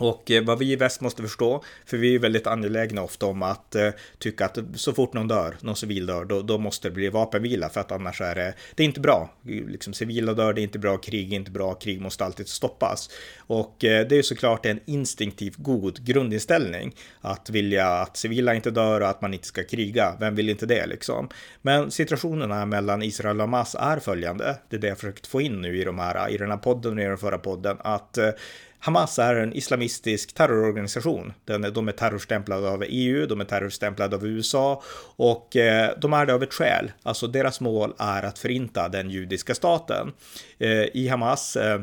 Och 0.00 0.30
eh, 0.30 0.44
vad 0.44 0.58
vi 0.58 0.72
i 0.72 0.76
väst 0.76 1.00
måste 1.00 1.22
förstå, 1.22 1.64
för 1.86 1.96
vi 1.96 2.14
är 2.14 2.18
väldigt 2.18 2.46
angelägna 2.46 3.02
ofta 3.02 3.26
om 3.26 3.42
att 3.42 3.74
eh, 3.74 3.90
tycka 4.18 4.44
att 4.44 4.58
så 4.74 4.92
fort 4.92 5.12
någon 5.12 5.28
dör, 5.28 5.56
någon 5.60 5.76
civil 5.76 6.06
dör, 6.06 6.24
då, 6.24 6.42
då, 6.42 6.58
måste 6.58 6.88
det 6.88 6.94
bli 6.94 7.08
vapenvila 7.08 7.68
för 7.68 7.80
att 7.80 7.92
annars 7.92 8.20
är 8.20 8.34
det, 8.34 8.54
det 8.74 8.82
är 8.82 8.84
inte 8.84 9.00
bra. 9.00 9.30
Liksom 9.42 9.92
civila 9.92 10.34
dör, 10.34 10.52
det 10.52 10.60
är 10.60 10.62
inte 10.62 10.78
bra, 10.78 10.96
krig 10.96 11.32
är 11.32 11.36
inte 11.36 11.50
bra, 11.50 11.74
krig 11.74 12.00
måste 12.00 12.24
alltid 12.24 12.48
stoppas. 12.48 13.10
Och 13.38 13.84
eh, 13.84 14.06
det 14.08 14.18
är 14.18 14.22
såklart 14.22 14.66
en 14.66 14.80
instinktiv 14.84 15.54
god 15.56 16.04
grundinställning 16.04 16.94
att 17.20 17.50
vilja 17.50 17.88
att 17.88 18.16
civila 18.16 18.54
inte 18.54 18.70
dör 18.70 19.00
och 19.00 19.08
att 19.08 19.22
man 19.22 19.34
inte 19.34 19.46
ska 19.46 19.64
kriga. 19.64 20.16
Vem 20.20 20.34
vill 20.34 20.48
inte 20.48 20.66
det 20.66 20.86
liksom? 20.86 21.28
Men 21.62 21.90
situationerna 21.90 22.66
mellan 22.66 23.02
Israel 23.02 23.36
och 23.36 23.42
Hamas 23.42 23.76
är 23.78 23.98
följande. 23.98 24.58
Det 24.68 24.76
är 24.76 24.80
det 24.80 24.88
jag 24.88 24.98
försökt 24.98 25.26
få 25.26 25.40
in 25.40 25.60
nu 25.60 25.78
i 25.78 25.84
de 25.84 25.98
här, 25.98 26.30
i 26.30 26.36
den 26.36 26.50
här 26.50 26.58
podden 26.58 26.92
och 26.92 27.04
i 27.04 27.06
den 27.06 27.18
förra 27.18 27.38
podden, 27.38 27.76
att 27.80 28.18
eh, 28.18 28.30
Hamas 28.80 29.18
är 29.18 29.34
en 29.34 29.52
islamistisk 29.52 30.34
terrororganisation. 30.34 31.32
De 31.44 31.88
är 31.88 31.92
terrorstämplade 31.92 32.68
av 32.68 32.84
EU, 32.86 33.26
de 33.26 33.40
är 33.40 33.44
terrorstämplade 33.44 34.16
av 34.16 34.26
USA 34.26 34.82
och 35.16 35.56
eh, 35.56 35.90
de 35.98 36.12
är 36.12 36.26
det 36.26 36.34
av 36.34 36.42
ett 36.42 36.54
skäl. 36.54 36.92
Alltså 37.02 37.26
deras 37.26 37.60
mål 37.60 37.94
är 37.98 38.22
att 38.22 38.38
förinta 38.38 38.88
den 38.88 39.10
judiska 39.10 39.54
staten. 39.54 40.12
Eh, 40.58 40.84
I 40.94 41.08
Hamas 41.08 41.56
eh, 41.56 41.80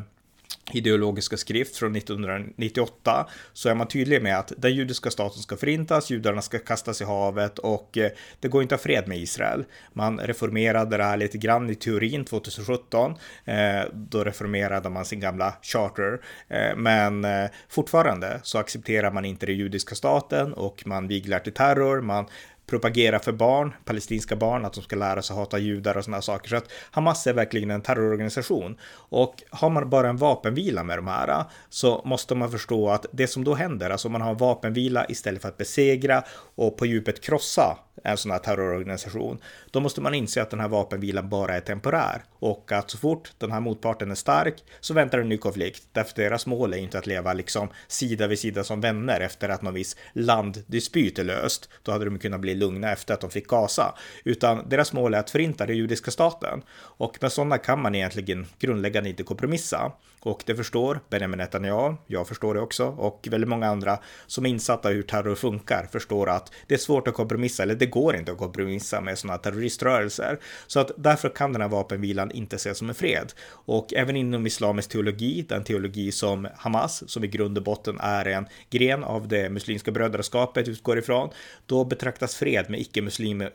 ideologiska 0.72 1.36
skrift 1.36 1.76
från 1.76 1.96
1998 1.96 3.26
så 3.52 3.68
är 3.68 3.74
man 3.74 3.88
tydlig 3.88 4.22
med 4.22 4.38
att 4.38 4.52
den 4.56 4.74
judiska 4.74 5.10
staten 5.10 5.42
ska 5.42 5.56
förintas, 5.56 6.10
judarna 6.10 6.42
ska 6.42 6.58
kastas 6.58 7.00
i 7.00 7.04
havet 7.04 7.58
och 7.58 7.98
eh, 7.98 8.10
det 8.40 8.48
går 8.48 8.62
inte 8.62 8.74
att 8.74 8.80
ha 8.80 8.82
fred 8.82 9.08
med 9.08 9.18
Israel. 9.18 9.64
Man 9.92 10.18
reformerade 10.18 10.96
det 10.96 11.04
här 11.04 11.16
lite 11.16 11.38
grann 11.38 11.70
i 11.70 11.74
teorin 11.74 12.24
2017. 12.24 13.14
Eh, 13.44 13.56
då 13.92 14.24
reformerade 14.24 14.90
man 14.90 15.04
sin 15.04 15.20
gamla 15.20 15.54
charter, 15.62 16.20
eh, 16.48 16.76
men 16.76 17.26
fortfarande 17.68 18.40
så 18.42 18.58
accepterar 18.58 19.10
man 19.10 19.24
inte 19.24 19.46
den 19.46 19.56
judiska 19.56 19.94
staten 19.94 20.52
och 20.52 20.82
man 20.86 21.08
viglar 21.08 21.38
till 21.38 21.52
terror. 21.52 22.00
Man 22.00 22.26
propagera 22.66 23.18
för 23.18 23.32
barn, 23.32 23.74
palestinska 23.84 24.36
barn, 24.36 24.64
att 24.64 24.72
de 24.72 24.82
ska 24.82 24.96
lära 24.96 25.22
sig 25.22 25.36
hata 25.36 25.58
judar 25.58 25.96
och 25.96 26.04
sådana 26.04 26.22
saker. 26.22 26.48
Så 26.48 26.56
att 26.56 26.72
Hamas 26.90 27.26
är 27.26 27.32
verkligen 27.32 27.70
en 27.70 27.82
terrororganisation. 27.82 28.78
Och 28.92 29.42
har 29.50 29.70
man 29.70 29.90
bara 29.90 30.08
en 30.08 30.16
vapenvila 30.16 30.84
med 30.84 30.98
de 30.98 31.06
här 31.06 31.44
så 31.68 32.02
måste 32.04 32.34
man 32.34 32.50
förstå 32.50 32.90
att 32.90 33.06
det 33.12 33.26
som 33.26 33.44
då 33.44 33.54
händer, 33.54 33.90
alltså 33.90 34.08
man 34.08 34.20
har 34.20 34.30
en 34.30 34.36
vapenvila 34.36 35.06
istället 35.08 35.42
för 35.42 35.48
att 35.48 35.56
besegra 35.56 36.22
och 36.54 36.76
på 36.76 36.86
djupet 36.86 37.20
krossa 37.20 37.78
en 38.06 38.16
sån 38.16 38.30
här 38.30 38.38
terrororganisation, 38.38 39.38
då 39.70 39.80
måste 39.80 40.00
man 40.00 40.14
inse 40.14 40.42
att 40.42 40.50
den 40.50 40.60
här 40.60 40.68
vapenvilan 40.68 41.28
bara 41.28 41.56
är 41.56 41.60
temporär 41.60 42.22
och 42.38 42.72
att 42.72 42.90
så 42.90 42.98
fort 42.98 43.32
den 43.38 43.52
här 43.52 43.60
motparten 43.60 44.10
är 44.10 44.14
stark 44.14 44.54
så 44.80 44.94
väntar 44.94 45.18
en 45.18 45.28
ny 45.28 45.38
konflikt. 45.38 45.88
Därför 45.92 46.16
deras 46.16 46.46
mål 46.46 46.72
är 46.72 46.78
inte 46.78 46.98
att 46.98 47.06
leva 47.06 47.32
liksom 47.32 47.68
sida 47.88 48.26
vid 48.26 48.38
sida 48.38 48.64
som 48.64 48.80
vänner 48.80 49.20
efter 49.20 49.48
att 49.48 49.62
någon 49.62 49.74
viss 49.74 49.96
landdispyt 50.12 51.18
är 51.18 51.24
löst. 51.24 51.68
Då 51.82 51.92
hade 51.92 52.04
de 52.04 52.18
kunnat 52.18 52.40
bli 52.40 52.54
lugna 52.54 52.92
efter 52.92 53.14
att 53.14 53.20
de 53.20 53.30
fick 53.30 53.46
Gaza, 53.46 53.94
utan 54.24 54.68
deras 54.68 54.92
mål 54.92 55.14
är 55.14 55.18
att 55.18 55.30
förinta 55.30 55.66
den 55.66 55.76
judiska 55.76 56.10
staten. 56.10 56.62
Och 56.78 57.18
med 57.20 57.32
sådana 57.32 57.58
kan 57.58 57.82
man 57.82 57.94
egentligen 57.94 58.46
grundläggande 58.58 59.10
inte 59.10 59.22
kompromissa. 59.22 59.92
Och 60.20 60.42
det 60.46 60.54
förstår 60.54 61.00
Benjamin 61.10 61.38
Netanyahu, 61.38 61.96
jag 62.06 62.28
förstår 62.28 62.54
det 62.54 62.60
också, 62.60 62.86
och 62.86 63.28
väldigt 63.30 63.48
många 63.48 63.66
andra 63.66 63.98
som 64.26 64.46
är 64.46 64.50
insatta 64.50 64.92
i 64.92 64.94
hur 64.94 65.02
terror 65.02 65.34
funkar 65.34 65.88
förstår 65.92 66.30
att 66.30 66.52
det 66.66 66.74
är 66.74 66.78
svårt 66.78 67.08
att 67.08 67.14
kompromissa, 67.14 67.62
eller 67.62 67.74
det 67.74 67.86
går 67.86 68.16
inte 68.16 68.32
att 68.32 68.38
kompromissa 68.38 69.00
med 69.00 69.18
sådana 69.18 69.38
terroriströrelser. 69.38 70.38
Så 70.66 70.80
att 70.80 70.90
därför 70.96 71.28
kan 71.28 71.52
den 71.52 71.62
här 71.62 71.68
vapenvilan 71.68 72.30
inte 72.30 72.56
ses 72.56 72.78
som 72.78 72.88
en 72.88 72.94
fred. 72.94 73.32
Och 73.48 73.94
även 73.94 74.16
inom 74.16 74.46
islamisk 74.46 74.90
teologi, 74.90 75.46
den 75.48 75.64
teologi 75.64 76.12
som 76.12 76.48
Hamas, 76.56 77.10
som 77.10 77.24
i 77.24 77.26
grund 77.26 77.58
och 77.58 77.64
botten 77.64 77.98
är 78.00 78.24
en 78.24 78.46
gren 78.70 79.04
av 79.04 79.28
det 79.28 79.50
muslimska 79.50 79.90
brödraskapet 79.90 80.68
utgår 80.68 80.98
ifrån, 80.98 81.30
då 81.66 81.84
betraktas 81.84 82.36
fred 82.36 82.70
med 82.70 82.80
icke-muslimer 82.80 83.50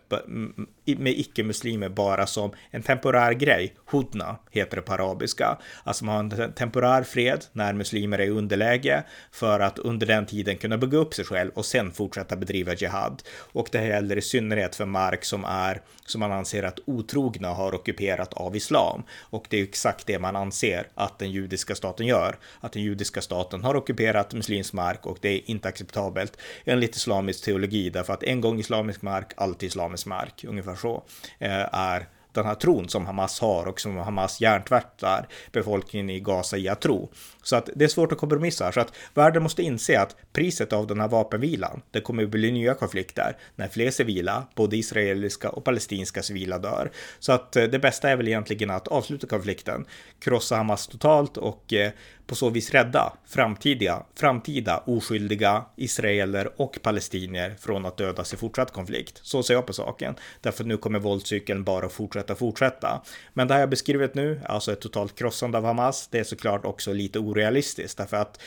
med 0.86 1.14
icke-muslimer 1.20 1.90
bara 1.90 2.28
som 2.28 2.52
en 2.72 2.82
temporär 2.82 3.32
grej. 3.34 3.76
Hudna 3.86 4.38
heter 4.52 4.76
det 4.76 4.82
på 4.82 4.94
arabiska. 4.94 5.58
Alltså 5.84 6.06
man 6.06 6.32
har 6.32 6.40
en 6.40 6.54
temporär 6.62 7.04
fred 7.04 7.46
när 7.54 7.74
muslimer 7.74 8.20
är 8.20 8.26
i 8.26 8.30
underläge 8.30 9.04
för 9.32 9.60
att 9.60 9.80
under 9.80 10.08
den 10.08 10.26
tiden 10.26 10.58
kunna 10.58 10.78
bygga 10.78 10.98
upp 10.98 11.14
sig 11.14 11.26
själv 11.26 11.52
och 11.54 11.66
sen 11.66 11.92
fortsätta 11.92 12.36
bedriva 12.36 12.74
jihad. 12.74 13.24
Och 13.38 13.68
det 13.72 13.86
gäller 13.88 14.18
i 14.18 14.22
synnerhet 14.22 14.76
för 14.76 14.86
mark 14.86 15.26
som 15.26 15.46
är 15.46 15.82
som 16.06 16.20
man 16.20 16.32
anser 16.32 16.64
att 16.64 16.80
otrogna 16.86 17.48
har 17.48 17.76
ockuperat 17.76 18.34
av 18.34 18.56
islam. 18.56 19.04
Och 19.20 19.46
det 19.50 19.60
är 19.60 19.64
exakt 19.64 20.08
det 20.08 20.20
man 20.20 20.36
anser 20.36 20.88
att 20.96 21.20
den 21.20 21.32
judiska 21.32 21.76
staten 21.76 22.08
gör. 22.08 22.38
Att 22.60 22.72
den 22.72 22.84
judiska 22.84 23.22
staten 23.22 23.64
har 23.64 23.76
ockuperat 23.76 24.34
muslimsk 24.34 24.74
mark 24.74 25.06
och 25.06 25.18
det 25.22 25.30
är 25.30 25.42
inte 25.46 25.68
acceptabelt 25.68 26.38
enligt 26.66 26.96
islamisk 26.96 27.44
teologi 27.46 27.90
därför 27.90 28.14
att 28.14 28.24
en 28.24 28.42
gång 28.42 28.60
islamisk 28.60 29.02
mark, 29.02 29.34
alltid 29.38 29.68
islamisk 29.68 30.06
mark. 30.06 30.46
Ungefär 30.48 30.76
så 30.76 31.04
eh, 31.40 31.76
är 31.76 32.08
den 32.34 32.46
här 32.46 32.56
tron 32.56 32.90
som 32.90 33.06
Hamas 33.06 33.40
har 33.40 33.66
och 33.66 33.80
som 33.80 33.98
Hamas 33.98 34.42
hjärntvättar 34.42 35.28
befolkningen 35.52 36.10
i 36.10 36.20
Gaza 36.20 36.58
i 36.58 36.70
att 36.70 36.82
tro. 36.82 37.12
Så 37.44 37.56
att 37.56 37.70
det 37.76 37.86
är 37.86 37.90
svårt 37.90 38.12
att 38.12 38.18
kompromissa. 38.18 38.72
Så 38.72 38.80
att 38.80 38.94
världen 39.14 39.44
måste 39.44 39.64
inse 39.64 40.00
att 40.00 40.16
priset 40.34 40.74
av 40.74 40.88
den 40.88 41.00
här 41.00 41.08
vapenvilan, 41.08 41.82
det 41.92 42.02
kommer 42.02 42.24
att 42.24 42.30
bli 42.30 42.52
nya 42.52 42.74
konflikter 42.74 43.38
när 43.56 43.68
fler 43.68 43.92
civila, 43.92 44.48
både 44.56 44.78
israeliska 44.78 45.50
och 45.50 45.64
palestinska 45.64 46.24
civila 46.24 46.58
dör. 46.58 46.92
Så 47.20 47.32
att 47.32 47.56
eh, 47.56 47.64
det 47.64 47.80
bästa 47.80 48.10
är 48.10 48.16
väl 48.16 48.28
egentligen 48.28 48.70
att 48.70 48.88
avsluta 48.88 49.28
konflikten, 49.28 49.86
krossa 50.20 50.56
Hamas 50.56 50.88
totalt 50.88 51.38
och 51.38 51.74
eh, 51.74 51.92
på 52.32 52.36
så 52.36 52.50
vis 52.50 52.72
rädda 52.72 53.14
framtida, 53.26 54.06
framtida 54.16 54.78
oskyldiga 54.78 55.66
israeler 55.76 56.62
och 56.62 56.80
palestinier 56.82 57.56
från 57.60 57.86
att 57.86 57.98
dödas 57.98 58.34
i 58.34 58.38
fortsatt 58.38 58.74
konflikt. 58.74 59.20
Så 59.24 59.44
ser 59.44 59.54
jag 59.54 59.66
på 59.66 59.74
saken. 59.74 60.16
Därför 60.42 60.64
nu 60.64 60.78
kommer 60.78 61.00
våldscykeln 61.00 61.64
bara 61.64 61.90
fortsätta 61.90 62.36
fortsätta. 62.36 63.02
Men 63.34 63.48
det 63.48 63.54
här 63.54 63.62
jag 63.62 63.70
beskrivit 63.70 64.16
nu, 64.16 64.42
alltså 64.46 64.72
ett 64.72 64.82
totalt 64.82 65.16
krossande 65.16 65.58
av 65.58 65.66
Hamas, 65.66 66.08
det 66.08 66.20
är 66.20 66.24
såklart 66.24 66.66
också 66.66 66.94
lite 66.94 67.20
orealistiskt 67.20 67.98
därför 67.98 68.18
att 68.18 68.42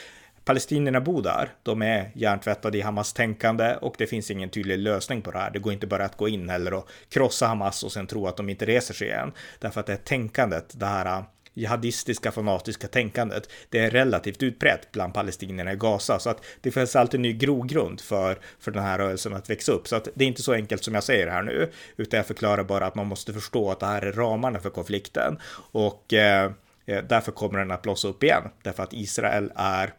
palestinierna 0.45 1.01
bor 1.01 1.23
där. 1.23 1.53
De 1.63 1.83
är 1.83 2.11
hjärntvättade 2.15 2.79
i 2.79 2.81
Hamas 2.81 3.13
tänkande 3.13 3.77
och 3.81 3.95
det 3.99 4.07
finns 4.07 4.31
ingen 4.31 4.49
tydlig 4.49 4.79
lösning 4.79 5.23
på 5.23 5.31
det 5.31 5.39
här. 5.39 5.51
Det 5.51 5.59
går 5.59 5.73
inte 5.73 5.87
bara 5.87 6.05
att 6.05 6.17
gå 6.17 6.29
in 6.29 6.49
heller 6.49 6.75
och 6.75 6.89
krossa 7.09 7.47
Hamas 7.47 7.83
och 7.83 7.93
sen 7.93 8.07
tro 8.07 8.27
att 8.27 8.37
de 8.37 8.49
inte 8.49 8.67
reser 8.67 8.95
sig 8.95 9.09
igen. 9.09 9.33
Därför 9.59 9.81
att 9.81 9.87
det 9.87 9.93
är 9.93 9.97
tänkandet, 9.97 10.81
det 10.81 10.87
här 10.87 11.25
jihadistiska 11.55 12.33
fanatiska 12.33 12.89
tänkandet, 12.89 13.51
det 13.69 13.79
är 13.79 13.91
relativt 13.91 14.43
utbrett 14.43 14.93
bland 14.93 15.15
palestinierna 15.15 15.73
i 15.73 15.77
Gaza. 15.77 16.19
Så 16.19 16.31
att 16.31 16.45
det 16.61 16.71
finns 16.71 16.97
alltid 16.97 17.21
ny 17.21 17.33
grogrund 17.33 18.01
för, 18.01 18.39
för 18.61 18.71
den 18.71 18.83
här 18.83 18.99
rörelsen 18.99 19.35
att 19.35 19.51
växa 19.51 19.73
upp. 19.73 19.89
Så 19.89 19.97
att 19.97 20.09
det 20.15 20.25
är 20.25 20.29
inte 20.29 20.43
så 20.43 20.53
enkelt 20.53 20.85
som 20.85 20.95
jag 20.95 21.05
säger 21.05 21.27
här 21.27 21.43
nu, 21.43 21.71
utan 21.97 22.17
jag 22.17 22.27
förklarar 22.27 22.65
bara 22.65 22.87
att 22.87 22.95
man 22.95 23.07
måste 23.07 23.33
förstå 23.33 23.71
att 23.71 23.81
det 23.81 23.87
här 23.87 24.03
är 24.03 24.13
ramarna 24.13 24.59
för 24.59 24.71
konflikten. 24.71 25.39
Och 25.73 26.15
eh, 26.15 26.53
eh 26.87 27.05
därför 27.05 27.33
kommer 27.33 27.59
den 27.59 27.71
att 27.71 27.83
blossa 27.83 28.09
upp 28.09 28.23
igen, 28.23 28.43
därför 28.63 28.83
att 28.83 28.93
Israel 28.93 29.53
är 29.55 29.95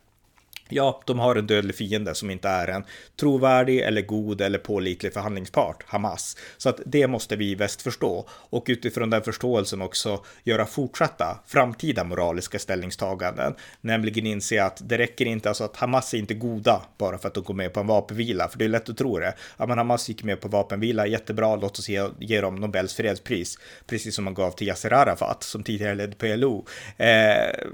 Ja, 0.70 1.02
de 1.06 1.20
har 1.20 1.36
en 1.36 1.48
dödlig 1.48 1.76
fiende 1.76 2.16
som 2.16 2.30
inte 2.32 2.50
är 2.50 2.68
en 2.68 2.84
trovärdig 3.20 3.80
eller 3.80 4.02
god 4.02 4.42
eller 4.42 4.60
pålitlig 4.60 5.14
förhandlingspart, 5.14 5.84
Hamas. 5.88 6.38
Så 6.58 6.70
att 6.70 6.80
det 6.86 7.08
måste 7.08 7.36
vi 7.36 7.52
i 7.52 7.56
väst 7.56 7.82
förstå 7.82 8.28
och 8.30 8.66
utifrån 8.68 9.10
den 9.10 9.22
förståelsen 9.22 9.82
också 9.82 10.24
göra 10.44 10.66
fortsatta 10.66 11.40
framtida 11.48 12.04
moraliska 12.04 12.60
ställningstaganden, 12.60 13.56
nämligen 13.82 14.26
inse 14.26 14.64
att 14.64 14.82
det 14.90 14.98
räcker 14.98 15.26
inte, 15.26 15.50
alltså 15.50 15.64
att 15.64 15.76
Hamas 15.76 16.14
är 16.14 16.18
inte 16.18 16.34
goda 16.34 16.82
bara 16.98 17.18
för 17.18 17.28
att 17.28 17.34
de 17.34 17.44
går 17.44 17.54
med 17.54 17.74
på 17.74 17.80
en 17.80 17.88
vapenvila, 17.88 18.48
för 18.48 18.60
det 18.60 18.66
är 18.66 18.70
lätt 18.70 18.90
att 18.90 18.98
tro 18.98 19.20
det. 19.20 19.34
Ja, 19.58 19.66
men 19.66 19.78
Hamas 19.78 20.10
gick 20.10 20.24
med 20.24 20.42
på 20.42 20.48
vapenvila, 20.48 21.08
jättebra, 21.08 21.56
låt 21.56 21.80
oss 21.80 21.90
ge, 21.90 22.08
ge 22.20 22.42
dem 22.42 22.56
Nobels 22.56 22.94
fredspris, 22.94 23.60
precis 23.88 24.16
som 24.16 24.26
man 24.26 24.34
gav 24.34 24.52
till 24.52 24.68
Yasser 24.68 24.94
Arafat 24.94 25.44
som 25.44 25.64
tidigare 25.64 25.96
ledde 25.96 26.16
PLO. 26.16 26.66
Eh, 26.98 27.06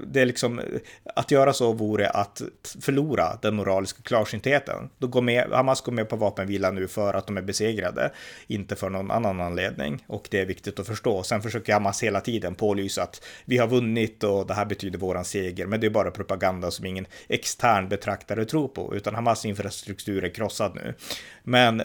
det 0.06 0.20
är 0.20 0.26
liksom, 0.26 0.60
att 1.14 1.30
göra 1.30 1.52
så 1.52 1.72
vore 1.72 2.08
att 2.08 2.42
förlora 2.82 3.38
den 3.42 3.54
moraliska 3.54 4.02
klarsyntheten. 4.02 4.90
Då 4.98 5.06
går 5.06 5.22
med, 5.22 5.50
Hamas 5.52 5.80
går 5.80 5.92
med 5.92 6.08
på 6.08 6.16
vapenvila 6.16 6.70
nu 6.70 6.88
för 6.88 7.14
att 7.14 7.26
de 7.26 7.36
är 7.36 7.42
besegrade, 7.42 8.12
inte 8.46 8.76
för 8.76 8.90
någon 8.90 9.10
annan 9.10 9.40
anledning. 9.40 10.04
Och 10.06 10.28
det 10.30 10.40
är 10.40 10.46
viktigt 10.46 10.78
att 10.78 10.86
förstå. 10.86 11.22
Sen 11.22 11.42
försöker 11.42 11.72
Hamas 11.72 12.02
hela 12.02 12.20
tiden 12.20 12.54
pålysa 12.54 13.02
att 13.02 13.22
vi 13.44 13.58
har 13.58 13.68
vunnit 13.68 14.24
och 14.24 14.46
det 14.46 14.54
här 14.54 14.64
betyder 14.64 14.98
våran 14.98 15.24
seger. 15.24 15.66
Men 15.66 15.80
det 15.80 15.86
är 15.86 15.90
bara 15.90 16.10
propaganda 16.10 16.70
som 16.70 16.86
ingen 16.86 17.06
extern 17.28 17.88
betraktare 17.88 18.44
tror 18.44 18.68
på, 18.68 18.96
utan 18.96 19.14
Hamas 19.14 19.44
infrastruktur 19.44 20.24
är 20.24 20.28
krossad 20.28 20.74
nu. 20.74 20.94
Men 21.42 21.82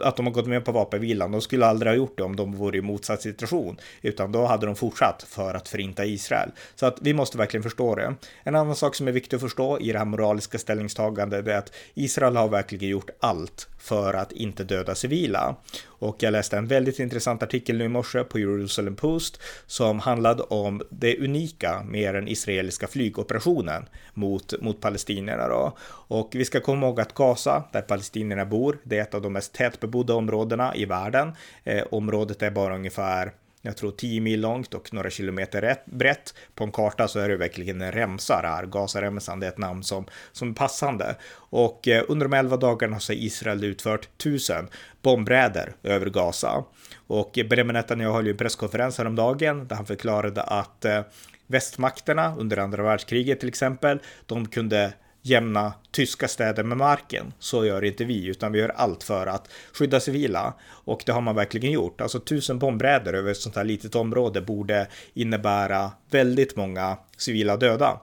att 0.00 0.16
de 0.16 0.26
har 0.26 0.32
gått 0.32 0.46
med 0.46 0.64
på 0.64 0.72
vapenvilan, 0.72 1.32
de 1.32 1.40
skulle 1.40 1.66
aldrig 1.66 1.92
ha 1.92 1.96
gjort 1.96 2.18
det 2.18 2.22
om 2.22 2.36
de 2.36 2.52
vore 2.52 2.78
i 2.78 2.82
motsatt 2.82 3.22
situation, 3.22 3.76
utan 4.02 4.32
då 4.32 4.46
hade 4.46 4.66
de 4.66 4.76
fortsatt 4.76 5.26
för 5.28 5.54
att 5.54 5.68
förinta 5.68 6.04
Israel. 6.04 6.50
Så 6.74 6.86
att 6.86 6.98
vi 7.00 7.14
måste 7.14 7.38
verkligen 7.38 7.62
förstå 7.62 7.94
det. 7.94 8.14
En 8.42 8.56
annan 8.56 8.76
sak 8.76 8.94
som 8.94 9.08
är 9.08 9.12
viktig 9.12 9.36
att 9.36 9.42
förstå 9.42 9.78
i 9.78 9.92
det 9.92 9.98
här 9.98 10.04
moraliska 10.04 10.39
ställningstagandet 10.40 11.46
är 11.46 11.56
att 11.56 11.72
Israel 11.94 12.36
har 12.36 12.48
verkligen 12.48 12.88
gjort 12.88 13.10
allt 13.20 13.68
för 13.78 14.14
att 14.14 14.32
inte 14.32 14.64
döda 14.64 14.94
civila. 14.94 15.56
Och 15.86 16.16
jag 16.22 16.32
läste 16.32 16.56
en 16.56 16.66
väldigt 16.66 16.98
intressant 16.98 17.42
artikel 17.42 17.78
nu 17.78 17.84
i 17.84 17.88
morse 17.88 18.24
på 18.24 18.38
Jerusalem 18.38 18.96
Post 18.96 19.40
som 19.66 19.98
handlade 19.98 20.42
om 20.42 20.82
det 20.90 21.18
unika 21.18 21.82
med 21.82 22.14
den 22.14 22.28
israeliska 22.28 22.88
flygoperationen 22.88 23.88
mot, 24.14 24.60
mot 24.60 24.80
palestinierna. 24.80 25.48
Då. 25.48 25.76
Och 26.08 26.30
vi 26.32 26.44
ska 26.44 26.60
komma 26.60 26.86
ihåg 26.86 27.00
att 27.00 27.14
Gaza, 27.14 27.64
där 27.72 27.82
palestinierna 27.82 28.44
bor, 28.44 28.78
det 28.82 28.98
är 28.98 29.02
ett 29.02 29.14
av 29.14 29.22
de 29.22 29.32
mest 29.32 29.52
tätbebodda 29.52 30.14
områdena 30.14 30.76
i 30.76 30.84
världen. 30.84 31.32
Eh, 31.64 31.84
området 31.90 32.42
är 32.42 32.50
bara 32.50 32.74
ungefär 32.74 33.32
jag 33.62 33.76
tror 33.76 33.90
10 33.90 34.20
mil 34.20 34.40
långt 34.40 34.74
och 34.74 34.94
några 34.94 35.10
kilometer 35.10 35.76
brett. 35.84 36.34
På 36.54 36.64
en 36.64 36.72
karta 36.72 37.08
så 37.08 37.18
är 37.18 37.28
det 37.28 37.36
verkligen 37.36 37.82
en 37.82 37.92
remsa 37.92 38.42
där. 38.42 38.66
Gazaremsan, 38.66 39.40
det 39.40 39.46
är 39.46 39.50
ett 39.50 39.58
namn 39.58 39.82
som, 39.82 40.06
som 40.32 40.50
är 40.50 40.54
passande. 40.54 41.16
Och 41.32 41.88
eh, 41.88 42.04
under 42.08 42.28
de 42.28 42.36
11 42.36 42.56
dagarna 42.56 42.94
har 42.94 43.12
Israel 43.14 43.64
utfört 43.64 44.08
tusen 44.16 44.68
bombräder 45.02 45.72
över 45.82 46.06
Gaza. 46.06 46.64
Och 47.06 47.38
eh, 47.38 47.46
Benjamin 47.46 47.74
Netanyahu 47.74 48.12
höll 48.12 48.26
ju 48.26 48.30
en 48.30 48.36
presskonferens 48.36 48.98
häromdagen 48.98 49.68
där 49.68 49.76
han 49.76 49.86
förklarade 49.86 50.42
att 50.42 50.84
eh, 50.84 51.02
västmakterna 51.46 52.36
under 52.36 52.56
andra 52.56 52.82
världskriget 52.82 53.40
till 53.40 53.48
exempel, 53.48 53.98
de 54.26 54.48
kunde 54.48 54.92
jämna 55.22 55.72
tyska 55.90 56.28
städer 56.28 56.64
med 56.64 56.78
marken. 56.78 57.32
Så 57.38 57.64
gör 57.64 57.84
inte 57.84 58.04
vi, 58.04 58.26
utan 58.26 58.52
vi 58.52 58.58
gör 58.58 58.68
allt 58.68 59.02
för 59.02 59.26
att 59.26 59.48
skydda 59.72 60.00
civila. 60.00 60.54
Och 60.70 61.02
det 61.06 61.12
har 61.12 61.20
man 61.20 61.34
verkligen 61.34 61.70
gjort. 61.70 62.00
Alltså 62.00 62.20
tusen 62.20 62.58
bombräder 62.58 63.12
över 63.12 63.30
ett 63.30 63.36
sånt 63.36 63.56
här 63.56 63.64
litet 63.64 63.94
område 63.94 64.40
borde 64.40 64.86
innebära 65.14 65.92
väldigt 66.10 66.56
många 66.56 66.96
civila 67.16 67.56
döda. 67.56 68.00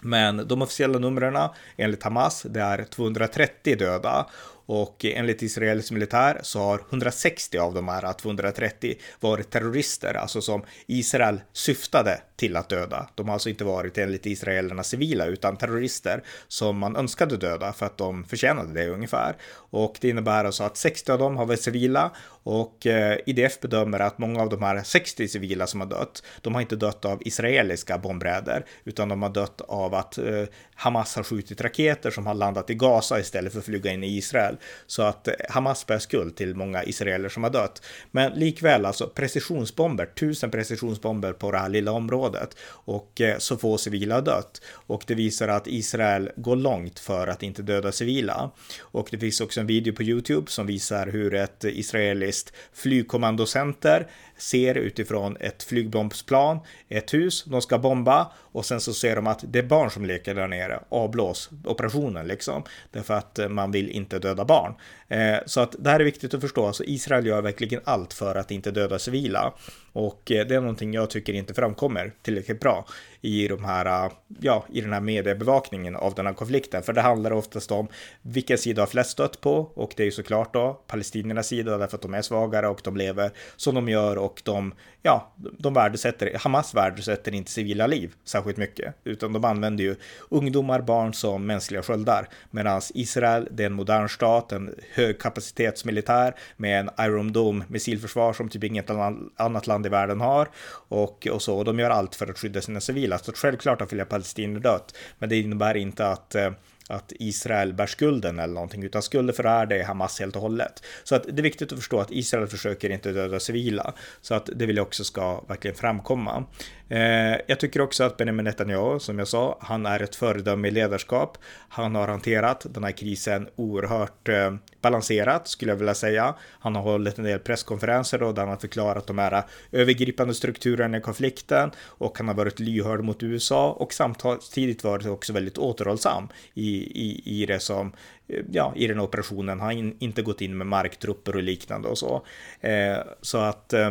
Men 0.00 0.48
de 0.48 0.62
officiella 0.62 0.98
numren 0.98 1.48
enligt 1.76 2.02
Hamas, 2.02 2.42
det 2.42 2.60
är 2.60 2.84
230 2.84 3.76
döda 3.78 4.26
och 4.66 5.04
enligt 5.04 5.42
Israels 5.42 5.90
militär 5.90 6.40
så 6.42 6.58
har 6.58 6.80
160 6.90 7.58
av 7.58 7.74
de 7.74 7.88
här 7.88 8.12
230 8.12 8.94
varit 9.20 9.50
terrorister, 9.50 10.14
alltså 10.14 10.40
som 10.40 10.64
Israel 10.86 11.40
syftade 11.52 12.20
till 12.38 12.56
att 12.56 12.68
döda. 12.68 13.08
De 13.14 13.28
har 13.28 13.34
alltså 13.34 13.48
inte 13.48 13.64
varit 13.64 13.98
enligt 13.98 14.26
israelerna 14.26 14.82
civila 14.82 15.26
utan 15.26 15.56
terrorister 15.56 16.22
som 16.48 16.78
man 16.78 16.96
önskade 16.96 17.36
döda 17.36 17.72
för 17.72 17.86
att 17.86 17.98
de 17.98 18.24
förtjänade 18.24 18.72
det 18.72 18.88
ungefär. 18.88 19.36
Och 19.70 19.98
det 20.00 20.08
innebär 20.08 20.44
alltså 20.44 20.64
att 20.64 20.76
60 20.76 21.12
av 21.12 21.18
dem 21.18 21.36
har 21.36 21.46
varit 21.46 21.62
civila 21.62 22.10
och 22.42 22.86
eh, 22.86 23.18
IDF 23.26 23.60
bedömer 23.60 24.00
att 24.00 24.18
många 24.18 24.42
av 24.42 24.48
de 24.48 24.62
här 24.62 24.82
60 24.82 25.28
civila 25.28 25.66
som 25.66 25.80
har 25.80 25.88
dött, 25.88 26.22
de 26.40 26.54
har 26.54 26.60
inte 26.60 26.76
dött 26.76 27.04
av 27.04 27.22
israeliska 27.24 27.98
bombräder 27.98 28.64
utan 28.84 29.08
de 29.08 29.22
har 29.22 29.30
dött 29.30 29.60
av 29.60 29.94
att 29.94 30.18
eh, 30.18 30.44
Hamas 30.74 31.16
har 31.16 31.22
skjutit 31.22 31.60
raketer 31.60 32.10
som 32.10 32.26
har 32.26 32.34
landat 32.34 32.70
i 32.70 32.74
Gaza 32.74 33.20
istället 33.20 33.52
för 33.52 33.58
att 33.58 33.64
flyga 33.64 33.92
in 33.92 34.04
i 34.04 34.16
Israel. 34.16 34.56
Så 34.86 35.02
att 35.02 35.28
eh, 35.28 35.34
Hamas 35.48 35.86
bär 35.86 35.98
skuld 35.98 36.36
till 36.36 36.54
många 36.54 36.84
israeler 36.84 37.28
som 37.28 37.42
har 37.42 37.50
dött. 37.50 37.82
Men 38.10 38.32
likväl 38.32 38.86
alltså 38.86 39.08
precisionsbomber, 39.08 40.06
tusen 40.06 40.50
precisionsbomber 40.50 41.32
på 41.32 41.52
det 41.52 41.58
här 41.58 41.68
lilla 41.68 41.92
området 41.92 42.27
och 42.68 43.20
eh, 43.20 43.38
så 43.38 43.56
få 43.56 43.78
civila 43.78 44.20
dött. 44.20 44.62
Och 44.70 45.04
det 45.06 45.14
visar 45.14 45.48
att 45.48 45.66
Israel 45.66 46.30
går 46.36 46.56
långt 46.56 46.98
för 46.98 47.26
att 47.26 47.42
inte 47.42 47.62
döda 47.62 47.92
civila. 47.92 48.50
Och 48.80 49.08
det 49.10 49.18
finns 49.18 49.40
också 49.40 49.60
en 49.60 49.66
video 49.66 49.94
på 49.94 50.02
Youtube 50.02 50.50
som 50.50 50.66
visar 50.66 51.06
hur 51.06 51.34
ett 51.34 51.64
israeliskt 51.64 52.52
flygkommandocenter 52.72 54.10
ser 54.36 54.74
utifrån 54.74 55.36
ett 55.40 55.62
flygbombsplan 55.62 56.58
ett 56.88 57.14
hus 57.14 57.44
de 57.44 57.62
ska 57.62 57.78
bomba 57.78 58.32
och 58.58 58.66
sen 58.66 58.80
så 58.80 58.94
ser 58.94 59.16
de 59.16 59.26
att 59.26 59.44
det 59.48 59.58
är 59.58 59.62
barn 59.62 59.90
som 59.90 60.04
leker 60.04 60.34
där 60.34 60.48
nere, 60.48 60.80
avblås 60.88 61.50
operationen 61.64 62.26
liksom, 62.26 62.62
därför 62.90 63.14
att 63.14 63.38
eh, 63.38 63.48
man 63.48 63.70
vill 63.70 63.90
inte 63.90 64.18
döda 64.18 64.44
barn. 64.44 64.74
Eh, 65.08 65.38
så 65.46 65.60
att 65.60 65.76
det 65.78 65.90
här 65.90 66.00
är 66.00 66.04
viktigt 66.04 66.34
att 66.34 66.40
förstå, 66.40 66.66
alltså 66.66 66.84
Israel 66.84 67.26
gör 67.26 67.42
verkligen 67.42 67.80
allt 67.84 68.12
för 68.12 68.34
att 68.34 68.50
inte 68.50 68.70
döda 68.70 68.98
civila. 68.98 69.52
Och 69.92 70.30
eh, 70.30 70.46
det 70.46 70.54
är 70.54 70.60
någonting 70.60 70.94
jag 70.94 71.10
tycker 71.10 71.32
inte 71.32 71.54
framkommer 71.54 72.12
tillräckligt 72.22 72.60
bra 72.60 72.86
i 73.20 73.48
de 73.48 73.64
här, 73.64 74.04
äh, 74.06 74.12
ja, 74.40 74.64
i 74.72 74.80
den 74.80 74.92
här 74.92 75.00
mediebevakningen 75.00 75.96
av 75.96 76.14
den 76.14 76.26
här 76.26 76.34
konflikten, 76.34 76.82
för 76.82 76.92
det 76.92 77.00
handlar 77.00 77.30
oftast 77.30 77.72
om 77.72 77.88
vilken 78.22 78.58
sida 78.58 78.82
har 78.82 78.86
flest 78.86 79.10
stött 79.10 79.40
på 79.40 79.70
och 79.74 79.92
det 79.96 80.02
är 80.02 80.04
ju 80.04 80.10
såklart 80.10 80.54
då 80.54 80.80
palestiniernas 80.86 81.46
sida 81.46 81.78
därför 81.78 81.96
att 81.96 82.02
de 82.02 82.14
är 82.14 82.22
svagare 82.22 82.68
och 82.68 82.80
de 82.84 82.96
lever 82.96 83.30
som 83.56 83.74
de 83.74 83.88
gör 83.88 84.18
och 84.18 84.42
de, 84.44 84.74
ja, 85.02 85.32
de 85.58 85.74
värdesätter, 85.74 86.38
Hamas 86.38 86.74
värdesätter 86.74 87.34
inte 87.34 87.50
civila 87.50 87.86
liv 87.86 88.14
särskilt 88.24 88.56
mycket, 88.56 88.94
utan 89.04 89.32
de 89.32 89.44
använder 89.44 89.84
ju 89.84 89.96
ungdomar, 90.28 90.80
barn 90.80 91.14
som 91.14 91.46
mänskliga 91.46 91.82
sköldar, 91.82 92.28
medan 92.50 92.80
Israel, 92.94 93.48
det 93.50 93.62
är 93.62 93.66
en 93.66 93.72
modern 93.72 94.08
stat, 94.08 94.52
en 94.52 94.74
högkapacitetsmilitär 94.92 96.34
med 96.56 96.80
en 96.80 96.90
Iron 97.06 97.32
Dome 97.32 97.64
missilförsvar 97.68 98.32
som 98.32 98.48
typ 98.48 98.64
inget 98.64 98.90
annat 99.36 99.66
land 99.66 99.86
i 99.86 99.88
världen 99.88 100.20
har 100.20 100.48
och, 100.88 101.26
och 101.26 101.42
så, 101.42 101.58
och 101.58 101.64
de 101.64 101.78
gör 101.78 101.90
allt 101.90 102.14
för 102.14 102.30
att 102.30 102.38
skydda 102.38 102.60
sina 102.60 102.80
civila, 102.80 103.07
så 103.16 103.32
självklart 103.32 103.80
har 103.80 103.86
flera 103.86 104.04
palestinier 104.04 104.60
dött, 104.60 104.96
men 105.18 105.28
det 105.28 105.36
innebär 105.36 105.76
inte 105.76 106.06
att 106.06 106.34
eh, 106.34 106.50
att 106.88 107.12
Israel 107.18 107.72
bär 107.72 107.86
skulden 107.86 108.38
eller 108.38 108.54
någonting, 108.54 108.82
utan 108.82 109.02
skulden 109.02 109.34
för 109.34 109.42
det 109.42 109.48
här 109.48 109.66
det 109.66 109.80
är 109.80 109.84
Hamas 109.84 110.20
helt 110.20 110.36
och 110.36 110.42
hållet. 110.42 110.82
Så 111.04 111.14
att 111.14 111.22
det 111.22 111.40
är 111.40 111.42
viktigt 111.42 111.72
att 111.72 111.78
förstå 111.78 112.00
att 112.00 112.10
Israel 112.10 112.46
försöker 112.46 112.90
inte 112.90 113.12
döda 113.12 113.40
civila, 113.40 113.94
så 114.20 114.34
att 114.34 114.50
det 114.56 114.66
vill 114.66 114.76
jag 114.76 114.86
också 114.86 115.04
ska 115.04 115.40
verkligen 115.48 115.76
framkomma. 115.76 116.44
Eh, 116.88 117.36
jag 117.46 117.60
tycker 117.60 117.80
också 117.80 118.04
att 118.04 118.16
Benjamin 118.16 118.44
Netanyahu, 118.44 118.98
som 118.98 119.18
jag 119.18 119.28
sa, 119.28 119.58
han 119.60 119.86
är 119.86 120.02
ett 120.02 120.16
föredöme 120.16 120.68
i 120.68 120.70
ledarskap. 120.70 121.38
Han 121.68 121.94
har 121.94 122.08
hanterat 122.08 122.66
den 122.70 122.84
här 122.84 122.92
krisen 122.92 123.48
oerhört 123.56 124.28
eh, 124.28 124.54
balanserat, 124.80 125.48
skulle 125.48 125.72
jag 125.72 125.76
vilja 125.76 125.94
säga. 125.94 126.34
Han 126.60 126.74
har 126.74 126.82
hållit 126.82 127.18
en 127.18 127.24
del 127.24 127.38
presskonferenser 127.38 128.18
då, 128.18 128.32
där 128.32 128.42
han 128.42 128.48
har 128.48 128.56
förklarat 128.56 129.06
de 129.06 129.18
här 129.18 129.42
övergripande 129.72 130.34
strukturerna 130.34 130.96
i 130.96 131.00
konflikten 131.00 131.70
och 131.80 132.18
han 132.18 132.28
har 132.28 132.34
varit 132.34 132.60
lyhörd 132.60 133.00
mot 133.04 133.22
USA 133.22 133.70
och 133.70 133.92
samtidigt 133.92 134.84
varit 134.84 135.06
också 135.06 135.32
väldigt 135.32 135.58
återhållsam 135.58 136.28
i, 136.54 136.77
i, 136.78 137.22
i 137.42 137.46
det 137.46 137.60
som 137.60 137.92
eh, 138.28 138.44
ja, 138.52 138.72
i 138.76 138.86
den 138.86 139.00
operationen. 139.00 139.60
Han 139.60 139.76
har 139.76 139.92
inte 139.98 140.22
gått 140.22 140.40
in 140.40 140.58
med 140.58 140.66
marktrupper 140.66 141.36
och 141.36 141.42
liknande 141.42 141.88
och 141.88 141.98
så. 141.98 142.26
Eh, 142.60 142.98
så 143.22 143.38
att 143.38 143.72
eh, 143.72 143.90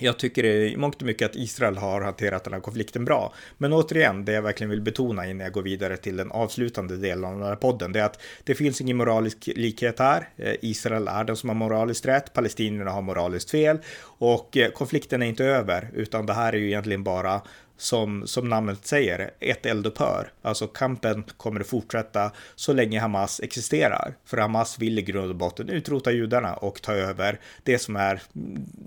jag 0.00 0.18
tycker 0.18 0.44
i 0.44 0.76
mångt 0.76 0.96
och 0.96 1.02
mycket 1.02 1.30
att 1.30 1.36
Israel 1.36 1.76
har 1.76 2.00
hanterat 2.00 2.44
den 2.44 2.52
här 2.52 2.60
konflikten 2.60 3.04
bra. 3.04 3.34
Men 3.58 3.72
återigen, 3.72 4.24
det 4.24 4.32
jag 4.32 4.42
verkligen 4.42 4.70
vill 4.70 4.80
betona 4.80 5.26
innan 5.26 5.44
jag 5.44 5.52
går 5.52 5.62
vidare 5.62 5.96
till 5.96 6.16
den 6.16 6.30
avslutande 6.30 6.96
delen 6.96 7.24
av 7.24 7.38
den 7.38 7.48
här 7.48 7.56
podden, 7.56 7.92
det 7.92 8.00
är 8.00 8.04
att 8.04 8.22
det 8.44 8.54
finns 8.54 8.80
ingen 8.80 8.96
moralisk 8.96 9.48
likhet 9.56 9.98
här. 9.98 10.28
Eh, 10.36 10.54
Israel 10.60 11.08
är 11.08 11.24
den 11.24 11.36
som 11.36 11.48
har 11.48 11.56
moraliskt 11.56 12.06
rätt, 12.06 12.32
palestinierna 12.32 12.90
har 12.90 13.02
moraliskt 13.02 13.50
fel 13.50 13.78
och 14.02 14.56
eh, 14.56 14.70
konflikten 14.70 15.22
är 15.22 15.26
inte 15.26 15.44
över, 15.44 15.90
utan 15.94 16.26
det 16.26 16.32
här 16.32 16.52
är 16.52 16.56
ju 16.56 16.66
egentligen 16.66 17.04
bara 17.04 17.42
som, 17.78 18.26
som 18.26 18.48
namnet 18.48 18.86
säger, 18.86 19.30
ett 19.40 19.66
eldupphör. 19.66 20.32
Alltså 20.42 20.66
kampen 20.66 21.24
kommer 21.36 21.60
att 21.60 21.66
fortsätta 21.66 22.32
så 22.54 22.72
länge 22.72 23.00
Hamas 23.00 23.40
existerar. 23.40 24.14
För 24.24 24.36
Hamas 24.36 24.78
vill 24.78 24.98
i 24.98 25.02
grund 25.02 25.30
och 25.30 25.36
botten 25.36 25.68
utrota 25.68 26.12
judarna 26.12 26.54
och 26.54 26.82
ta 26.82 26.92
över 26.92 27.40
det 27.62 27.78
som 27.78 27.96
är 27.96 28.22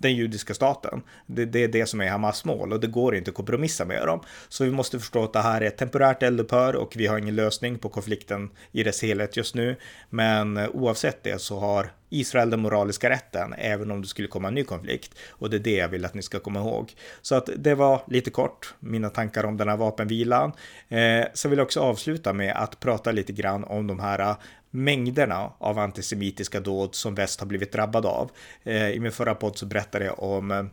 den 0.01 0.15
judiska 0.15 0.53
staten. 0.53 1.01
Det, 1.25 1.45
det 1.45 1.63
är 1.63 1.67
det 1.67 1.85
som 1.85 2.01
är 2.01 2.09
Hamas 2.09 2.45
mål 2.45 2.73
och 2.73 2.79
det 2.79 2.87
går 2.87 3.15
inte 3.15 3.31
att 3.31 3.35
kompromissa 3.35 3.85
med 3.85 4.07
dem. 4.07 4.19
Så 4.49 4.63
vi 4.63 4.71
måste 4.71 4.99
förstå 4.99 5.23
att 5.23 5.33
det 5.33 5.41
här 5.41 5.61
är 5.61 5.65
ett 5.65 5.77
temporärt 5.77 6.23
eldupphör 6.23 6.75
och 6.75 6.93
vi 6.95 7.07
har 7.07 7.17
ingen 7.17 7.35
lösning 7.35 7.77
på 7.77 7.89
konflikten 7.89 8.49
i 8.71 8.83
dess 8.83 9.01
helhet 9.01 9.37
just 9.37 9.55
nu. 9.55 9.75
Men 10.09 10.57
eh, 10.57 10.69
oavsett 10.73 11.23
det 11.23 11.41
så 11.41 11.59
har 11.59 11.91
Israel 12.11 12.49
den 12.49 12.59
moraliska 12.59 13.09
rätten, 13.09 13.53
även 13.57 13.91
om 13.91 14.01
det 14.01 14.07
skulle 14.07 14.27
komma 14.27 14.47
en 14.47 14.53
ny 14.53 14.63
konflikt. 14.63 15.15
Och 15.29 15.49
det 15.49 15.57
är 15.57 15.59
det 15.59 15.75
jag 15.75 15.89
vill 15.89 16.05
att 16.05 16.13
ni 16.13 16.21
ska 16.21 16.39
komma 16.39 16.59
ihåg. 16.59 16.93
Så 17.21 17.35
att 17.35 17.49
det 17.57 17.75
var 17.75 18.01
lite 18.07 18.29
kort, 18.29 18.73
mina 18.79 19.09
tankar 19.09 19.43
om 19.43 19.57
den 19.57 19.69
här 19.69 19.77
vapenvilan. 19.77 20.51
Eh, 20.89 21.25
så 21.33 21.49
vill 21.49 21.57
jag 21.57 21.65
också 21.65 21.79
avsluta 21.79 22.33
med 22.33 22.55
att 22.55 22.79
prata 22.79 23.11
lite 23.11 23.33
grann 23.33 23.63
om 23.63 23.87
de 23.87 23.99
här 23.99 24.19
eh, 24.19 24.35
mängderna 24.71 25.51
av 25.57 25.79
antisemitiska 25.79 26.59
dåd 26.59 26.95
som 26.95 27.15
väst 27.15 27.39
har 27.39 27.47
blivit 27.47 27.71
drabbad 27.71 28.05
av. 28.05 28.31
Eh, 28.63 28.89
I 28.89 28.99
min 28.99 29.11
förra 29.11 29.35
podd 29.35 29.57
så 29.57 29.65
berättade 29.65 30.05
jag 30.05 30.23
om 30.23 30.51
eh, 30.51 30.63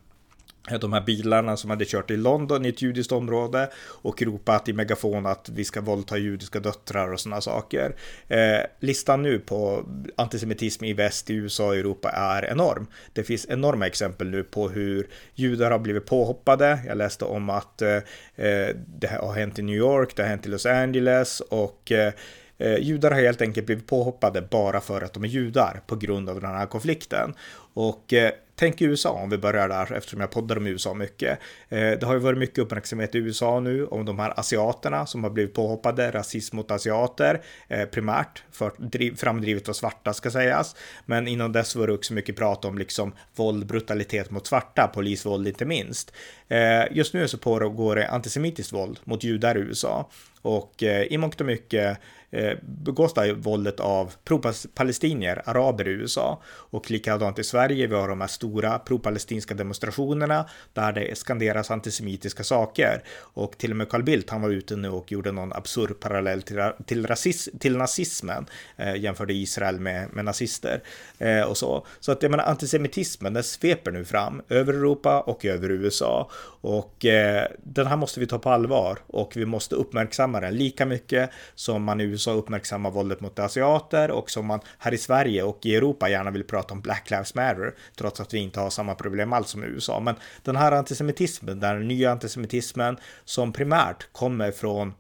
de 0.81 0.93
här 0.93 1.01
bilarna 1.01 1.57
som 1.57 1.71
hade 1.71 1.85
kört 1.85 2.11
i 2.11 2.17
London 2.17 2.67
i 2.67 2.69
ett 2.69 2.83
judiskt 2.83 3.13
område 3.13 3.71
och 3.77 4.23
ropat 4.23 4.69
i 4.69 4.73
megafon 4.73 5.27
att 5.27 5.49
vi 5.49 5.65
ska 5.65 5.81
våldta 5.81 6.19
judiska 6.19 6.61
döttrar 6.61 7.13
och 7.13 7.21
sådana 7.21 7.41
saker. 7.41 7.97
Eh, 8.29 8.61
listan 8.81 9.23
nu 9.23 9.39
på 9.39 9.85
antisemitism 10.17 10.85
i 10.85 10.93
väst, 10.93 11.31
i 11.31 11.35
USA 11.35 11.67
och 11.67 11.77
Europa 11.77 12.11
är 12.11 12.51
enorm. 12.51 12.87
Det 13.13 13.23
finns 13.23 13.47
enorma 13.49 13.87
exempel 13.87 14.31
nu 14.31 14.43
på 14.43 14.69
hur 14.69 15.09
judar 15.35 15.71
har 15.71 15.79
blivit 15.79 16.07
påhoppade. 16.07 16.79
Jag 16.87 16.99
läste 16.99 17.25
om 17.25 17.51
att 17.51 17.83
eh, 17.83 17.97
eh 18.37 18.77
det 18.87 19.07
har 19.07 19.33
hänt 19.35 19.59
i 19.59 19.63
New 19.63 19.77
York, 19.77 20.17
det 20.17 20.23
har 20.23 20.29
hänt 20.29 20.47
i 20.47 20.49
Los 20.49 20.67
Angeles 20.67 21.41
och 21.41 21.93
eh, 21.93 22.13
eh, 22.59 22.79
judar 22.79 23.11
har 23.11 23.21
helt 23.21 23.43
enkelt 23.43 23.67
blivit 23.67 23.87
påhoppade 23.87 24.43
bara 24.43 24.81
för 24.81 25.03
att 25.03 25.13
de 25.15 25.25
är 25.25 25.29
judar 25.29 25.81
på 25.87 25.97
grund 25.97 26.29
av 26.29 26.41
den 26.41 26.51
här 26.51 26.67
konflikten. 26.67 27.35
Och 27.75 28.13
eh, 28.13 28.33
tänk 28.59 28.83
USA 28.83 29.11
om 29.11 29.31
vi 29.31 29.39
börjar 29.39 29.69
där 29.69 29.93
eftersom 29.93 30.21
jag 30.21 30.31
poddar 30.31 30.57
om 30.57 30.67
USA 30.67 30.95
mycket. 30.95 31.39
Eh, 31.69 31.79
det 31.79 32.03
har 32.03 32.15
ju 32.15 32.21
varit 32.21 32.39
mycket 32.39 32.59
uppmärksamhet 32.59 33.15
i 33.15 33.19
USA 33.19 33.61
nu 33.61 33.87
om 33.87 34.05
de 34.05 34.19
här 34.19 34.41
asiaterna 34.41 35.07
som 35.07 35.25
har 35.25 35.31
blivit 35.31 35.55
påhoppade, 35.55 36.11
rasism 36.11 36.57
mot 36.57 36.71
asiater 36.71 37.43
eh, 37.69 37.85
primärt, 37.85 38.43
för, 38.53 38.73
driv, 38.79 39.17
framdrivet 39.17 39.69
av 39.69 39.73
svarta 39.73 40.13
ska 40.13 40.31
sägas. 40.31 40.77
Men 41.07 41.29
innan 41.29 41.53
dess 41.53 41.77
var 41.77 41.87
det 41.87 41.93
också 41.93 42.15
mycket 42.15 42.37
prat 42.37 42.65
om 42.65 42.79
liksom 42.79 43.13
våld, 43.37 43.67
brutalitet 43.67 44.31
mot 44.31 44.47
svarta, 44.47 44.91
polisvåld 44.95 45.49
inte 45.49 45.65
minst. 45.65 46.13
Eh, 46.49 46.85
just 46.91 47.15
nu 47.15 47.29
så 47.29 47.39
pågår 47.39 47.97
det 47.97 48.09
antisemitiskt 48.09 48.73
våld 48.73 49.01
mot 49.05 49.25
judar 49.25 49.59
i 49.59 49.61
USA 49.61 50.09
och 50.43 50.83
eh, 50.83 51.03
i 51.03 51.19
mångt 51.19 51.41
och 51.41 51.47
mycket 51.47 51.99
eh, 52.31 52.53
begås 52.63 53.15
det 53.15 53.33
våldet 53.33 53.81
av 53.81 54.15
pro-palestinier, 54.25 55.43
araber 55.45 55.89
i 55.89 55.91
USA. 55.91 56.43
Och 56.47 56.91
likadant 56.91 57.39
i 57.39 57.45
Sverige, 57.45 57.87
vi 57.87 57.95
har 57.95 58.09
de 58.09 58.21
här 58.21 58.29
stora 58.29 58.79
pro-palestinska 58.79 59.55
demonstrationerna 59.55 60.49
där 60.73 60.93
det 60.93 61.19
skanderas 61.19 61.71
antisemitiska 61.71 62.45
saker. 62.45 63.03
Och 63.19 63.59
till 63.59 63.71
och 63.71 63.77
med 63.77 63.89
Carl 63.89 64.03
Bildt, 64.03 64.31
han 64.31 64.43
var 64.43 64.51
ute 64.51 64.77
nu 64.77 64.89
och 64.89 65.13
gjorde 65.13 65.33
någon 65.33 65.53
absurd 65.53 66.01
parallell 66.01 66.43
till, 66.43 66.71
till, 66.87 67.07
rasism, 67.07 67.59
till 67.59 67.77
nazismen, 67.77 68.47
eh, 68.77 68.97
jämförde 68.97 69.35
Israel 69.35 69.81
med, 69.81 70.09
med 70.13 70.25
nazister 70.25 70.83
eh, 71.19 71.43
och 71.43 71.57
så. 71.57 71.87
Så 72.01 72.13
att 72.13 72.23
jag 72.23 72.31
menar, 72.31 72.45
antisemitismen, 72.45 73.33
den 73.33 73.45
sveper 73.45 73.91
nu 73.91 74.05
fram 74.05 74.43
över 74.49 74.75
Europa 74.75 75.21
och 75.21 75.45
över 75.45 75.71
USA. 75.71 76.31
Och 76.61 77.05
eh, 77.05 77.47
den 77.63 77.87
här 77.87 77.97
måste 77.97 78.21
vi 78.21 78.27
ta 78.27 78.39
på 78.39 78.51
allvar 78.51 78.99
och 79.07 79.33
vi 79.37 79.47
måste 79.47 79.75
uppmärksamma 79.75 80.41
den 80.41 80.55
lika 80.55 80.87
mycket 80.87 81.31
som 81.55 81.83
man 81.83 82.01
i 82.01 82.05
USA 82.05 82.33
uppmärksammar 82.33 82.91
våldet 82.91 83.21
mot 83.21 83.39
asiater 83.39 84.11
och 84.11 84.31
som 84.31 84.47
man 84.47 84.61
här 84.79 84.95
i 84.95 84.99
Sverige 84.99 85.43
och 85.43 85.67
i 85.67 85.77
Europa 85.77 86.09
gärna 86.09 86.31
vill 86.31 86.45
prata 86.45 86.75
om 86.75 86.81
Black 86.81 87.11
Lives 87.11 87.35
Matter, 87.35 87.75
trots 87.97 88.21
att 88.21 88.35
vi 88.35 88.39
inte 88.39 88.61
har 88.61 88.71
samma 88.71 88.95
problem 88.95 89.33
alls 89.33 89.51
som 89.51 89.65
i 89.65 89.67
USA. 89.67 90.01
Men 90.01 90.15
den 90.43 90.57
här 90.57 90.73
antisemitismen, 90.73 91.61
den 91.61 91.89
nya 91.89 92.11
antisemitismen 92.11 92.97
som 93.25 93.53
primärt 93.53 94.13
kommer 94.13 94.51
från 94.51 94.93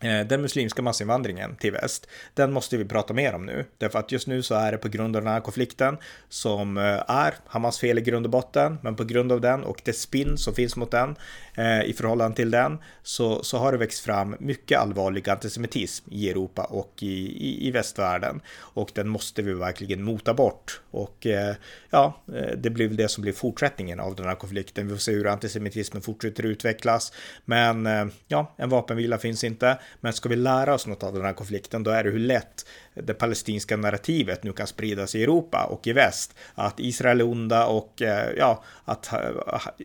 Eh, 0.00 0.26
den 0.26 0.42
muslimska 0.42 0.82
massinvandringen 0.82 1.56
till 1.56 1.72
väst, 1.72 2.06
den 2.34 2.52
måste 2.52 2.76
vi 2.76 2.84
prata 2.84 3.14
mer 3.14 3.34
om 3.34 3.46
nu. 3.46 3.64
Därför 3.78 3.98
att 3.98 4.12
just 4.12 4.26
nu 4.26 4.42
så 4.42 4.54
är 4.54 4.72
det 4.72 4.78
på 4.78 4.88
grund 4.88 5.16
av 5.16 5.22
den 5.22 5.32
här 5.32 5.40
konflikten 5.40 5.96
som 6.28 6.76
eh, 6.76 7.10
är 7.10 7.34
Hamas 7.46 7.78
fel 7.78 7.98
i 7.98 8.00
grund 8.00 8.26
och 8.26 8.30
botten, 8.30 8.78
men 8.82 8.96
på 8.96 9.04
grund 9.04 9.32
av 9.32 9.40
den 9.40 9.64
och 9.64 9.80
det 9.84 9.92
spinn 9.92 10.38
som 10.38 10.54
finns 10.54 10.76
mot 10.76 10.90
den 10.90 11.16
eh, 11.54 11.82
i 11.82 11.92
förhållande 11.92 12.36
till 12.36 12.50
den 12.50 12.78
så, 13.02 13.42
så 13.42 13.58
har 13.58 13.72
det 13.72 13.78
växt 13.78 14.04
fram 14.04 14.36
mycket 14.40 14.78
allvarlig 14.78 15.28
antisemitism 15.28 16.08
i 16.10 16.30
Europa 16.30 16.64
och 16.64 16.92
i, 17.00 17.06
i, 17.48 17.68
i 17.68 17.70
västvärlden. 17.70 18.40
Och 18.58 18.90
den 18.94 19.08
måste 19.08 19.42
vi 19.42 19.52
verkligen 19.52 20.02
mota 20.02 20.34
bort. 20.34 20.80
Och 20.90 21.26
eh, 21.26 21.54
ja, 21.90 22.22
det 22.56 22.70
blir 22.70 22.88
väl 22.88 22.96
det 22.96 23.08
som 23.08 23.22
blir 23.22 23.32
fortsättningen 23.32 24.00
av 24.00 24.14
den 24.14 24.26
här 24.26 24.34
konflikten. 24.34 24.86
Vi 24.86 24.92
får 24.92 24.98
se 24.98 25.12
hur 25.12 25.26
antisemitismen 25.26 26.02
fortsätter 26.02 26.46
utvecklas. 26.46 27.12
Men 27.44 27.88
ja, 28.28 28.54
en 28.56 28.68
vapenvila 28.68 29.18
finns 29.18 29.44
inte. 29.44 29.78
Men 30.00 30.12
ska 30.12 30.28
vi 30.28 30.36
lära 30.36 30.74
oss 30.74 30.86
något 30.86 31.02
av 31.02 31.14
den 31.14 31.24
här 31.24 31.32
konflikten, 31.32 31.82
då 31.82 31.90
är 31.90 32.04
det 32.04 32.10
hur 32.10 32.18
lätt 32.18 32.66
det 32.94 33.14
palestinska 33.14 33.76
narrativet 33.76 34.42
nu 34.42 34.52
kan 34.52 34.66
spridas 34.66 35.14
i 35.14 35.22
Europa 35.22 35.64
och 35.64 35.86
i 35.86 35.92
väst. 35.92 36.34
Att 36.54 36.80
Israel 36.80 37.20
är 37.20 37.24
onda 37.24 37.66
och 37.66 38.02
eh, 38.02 38.30
ja, 38.36 38.64
att 38.84 39.12
eh, 39.12 39.18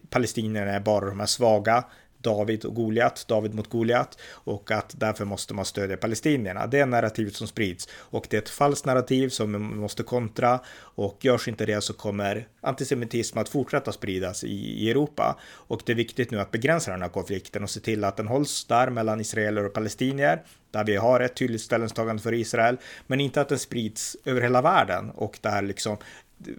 palestinierna 0.09 0.71
är 0.71 0.79
bara 0.79 1.05
de 1.05 1.19
här 1.19 1.27
svaga 1.27 1.83
David 2.21 2.65
och 2.65 2.75
Goliat, 2.75 3.25
David 3.27 3.53
mot 3.53 3.69
Goliat 3.69 4.17
och 4.33 4.71
att 4.71 4.95
därför 4.97 5.25
måste 5.25 5.53
man 5.53 5.65
stödja 5.65 5.97
palestinierna. 5.97 6.67
Det 6.67 6.79
är 6.79 6.85
narrativet 6.85 7.35
som 7.35 7.47
sprids 7.47 7.87
och 7.93 8.27
det 8.29 8.37
är 8.37 8.41
ett 8.41 8.49
falskt 8.49 8.85
narrativ 8.85 9.29
som 9.29 9.51
man 9.51 9.77
måste 9.77 10.03
kontra 10.03 10.59
och 10.79 11.25
görs 11.25 11.47
inte 11.47 11.65
det 11.65 11.81
så 11.81 11.93
kommer 11.93 12.47
antisemitism 12.61 13.37
att 13.37 13.49
fortsätta 13.49 13.91
spridas 13.91 14.43
i, 14.43 14.83
i 14.85 14.91
Europa 14.91 15.39
och 15.43 15.81
det 15.85 15.91
är 15.91 15.95
viktigt 15.95 16.31
nu 16.31 16.39
att 16.39 16.51
begränsa 16.51 16.91
den 16.91 17.01
här 17.01 17.09
konflikten 17.09 17.63
och 17.63 17.69
se 17.69 17.79
till 17.79 18.03
att 18.03 18.17
den 18.17 18.27
hålls 18.27 18.65
där 18.65 18.89
mellan 18.89 19.21
israeler 19.21 19.65
och 19.65 19.73
palestinier 19.73 20.43
där 20.71 20.83
vi 20.83 20.95
har 20.95 21.19
ett 21.19 21.35
tydligt 21.35 21.61
ställningstagande 21.61 22.21
för 22.21 22.33
Israel, 22.33 22.77
men 23.07 23.19
inte 23.19 23.41
att 23.41 23.49
den 23.49 23.59
sprids 23.59 24.17
över 24.25 24.41
hela 24.41 24.61
världen 24.61 25.09
och 25.09 25.39
där 25.41 25.61
liksom 25.61 25.97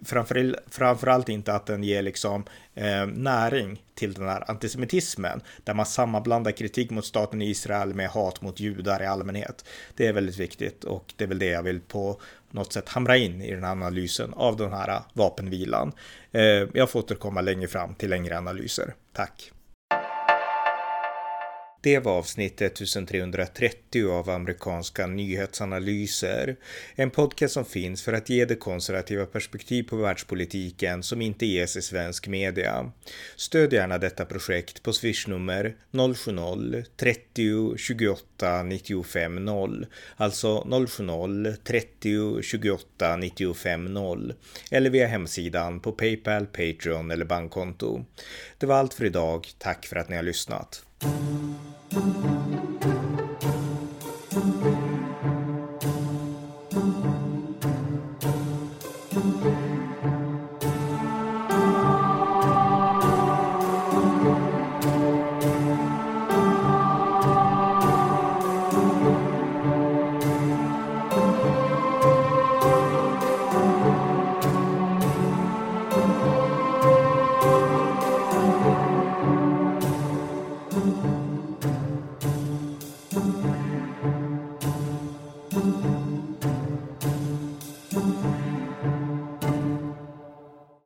framför, 0.05 0.59
framförallt 0.69 1.29
inte 1.29 1.53
att 1.53 1.65
den 1.65 1.83
ger 1.83 2.01
liksom 2.01 2.43
eh, 2.75 3.05
näring 3.05 3.81
till 3.95 4.13
den 4.13 4.27
här 4.27 4.51
antisemitismen 4.51 5.41
där 5.63 5.73
man 5.73 5.85
sammanblandar 5.85 6.51
kritik 6.51 6.89
mot 6.89 7.05
staten 7.05 7.41
Israel 7.41 7.93
med 7.93 8.09
hat 8.09 8.41
mot 8.41 8.59
judar 8.59 9.03
i 9.03 9.05
allmänhet. 9.05 9.65
Det 9.95 10.07
är 10.07 10.13
väldigt 10.13 10.37
viktigt 10.37 10.83
och 10.83 11.13
det 11.17 11.23
är 11.23 11.27
väl 11.27 11.39
det 11.39 11.45
jag 11.45 11.63
vill 11.63 11.79
på 11.79 12.21
något 12.51 12.73
sätt 12.73 12.89
hamra 12.89 13.17
in 13.17 13.41
i 13.41 13.51
den 13.51 13.63
här 13.63 13.71
analysen 13.71 14.33
av 14.33 14.57
den 14.57 14.73
här 14.73 15.01
vapenvilan. 15.13 15.91
Eh, 16.31 16.41
jag 16.73 16.89
får 16.89 16.99
återkomma 16.99 17.41
längre 17.41 17.67
fram 17.67 17.95
till 17.95 18.09
längre 18.09 18.37
analyser. 18.37 18.93
Tack! 19.13 19.51
Det 21.83 21.99
var 21.99 22.11
avsnitt 22.11 22.61
1330 22.61 24.09
av 24.11 24.29
amerikanska 24.29 25.07
nyhetsanalyser. 25.07 26.55
En 26.95 27.09
podcast 27.09 27.53
som 27.53 27.65
finns 27.65 28.03
för 28.03 28.13
att 28.13 28.29
ge 28.29 28.45
det 28.45 28.55
konservativa 28.55 29.25
perspektiv 29.25 29.83
på 29.83 29.95
världspolitiken 29.95 31.03
som 31.03 31.21
inte 31.21 31.45
ges 31.45 31.77
i 31.77 31.81
svensk 31.81 32.27
media. 32.27 32.91
Stöd 33.35 33.73
gärna 33.73 33.97
detta 33.97 34.25
projekt 34.25 34.83
på 34.83 34.93
swishnummer 34.93 35.75
070-30 35.91 37.77
28 37.77 38.63
95 38.63 39.45
0. 39.45 39.85
Alltså 40.15 40.67
070 40.87 41.55
30 41.63 42.41
28 42.41 43.17
95 43.17 43.85
0. 43.93 44.33
Eller 44.71 44.89
via 44.89 45.07
hemsidan 45.07 45.79
på 45.79 45.91
Paypal, 45.91 46.45
Patreon 46.45 47.11
eller 47.11 47.25
bankkonto. 47.25 48.05
Det 48.57 48.65
var 48.65 48.75
allt 48.75 48.93
för 48.93 49.05
idag. 49.05 49.47
Tack 49.57 49.85
för 49.85 49.95
att 49.95 50.09
ni 50.09 50.15
har 50.15 50.23
lyssnat. 50.23 50.83
Música 51.93 52.92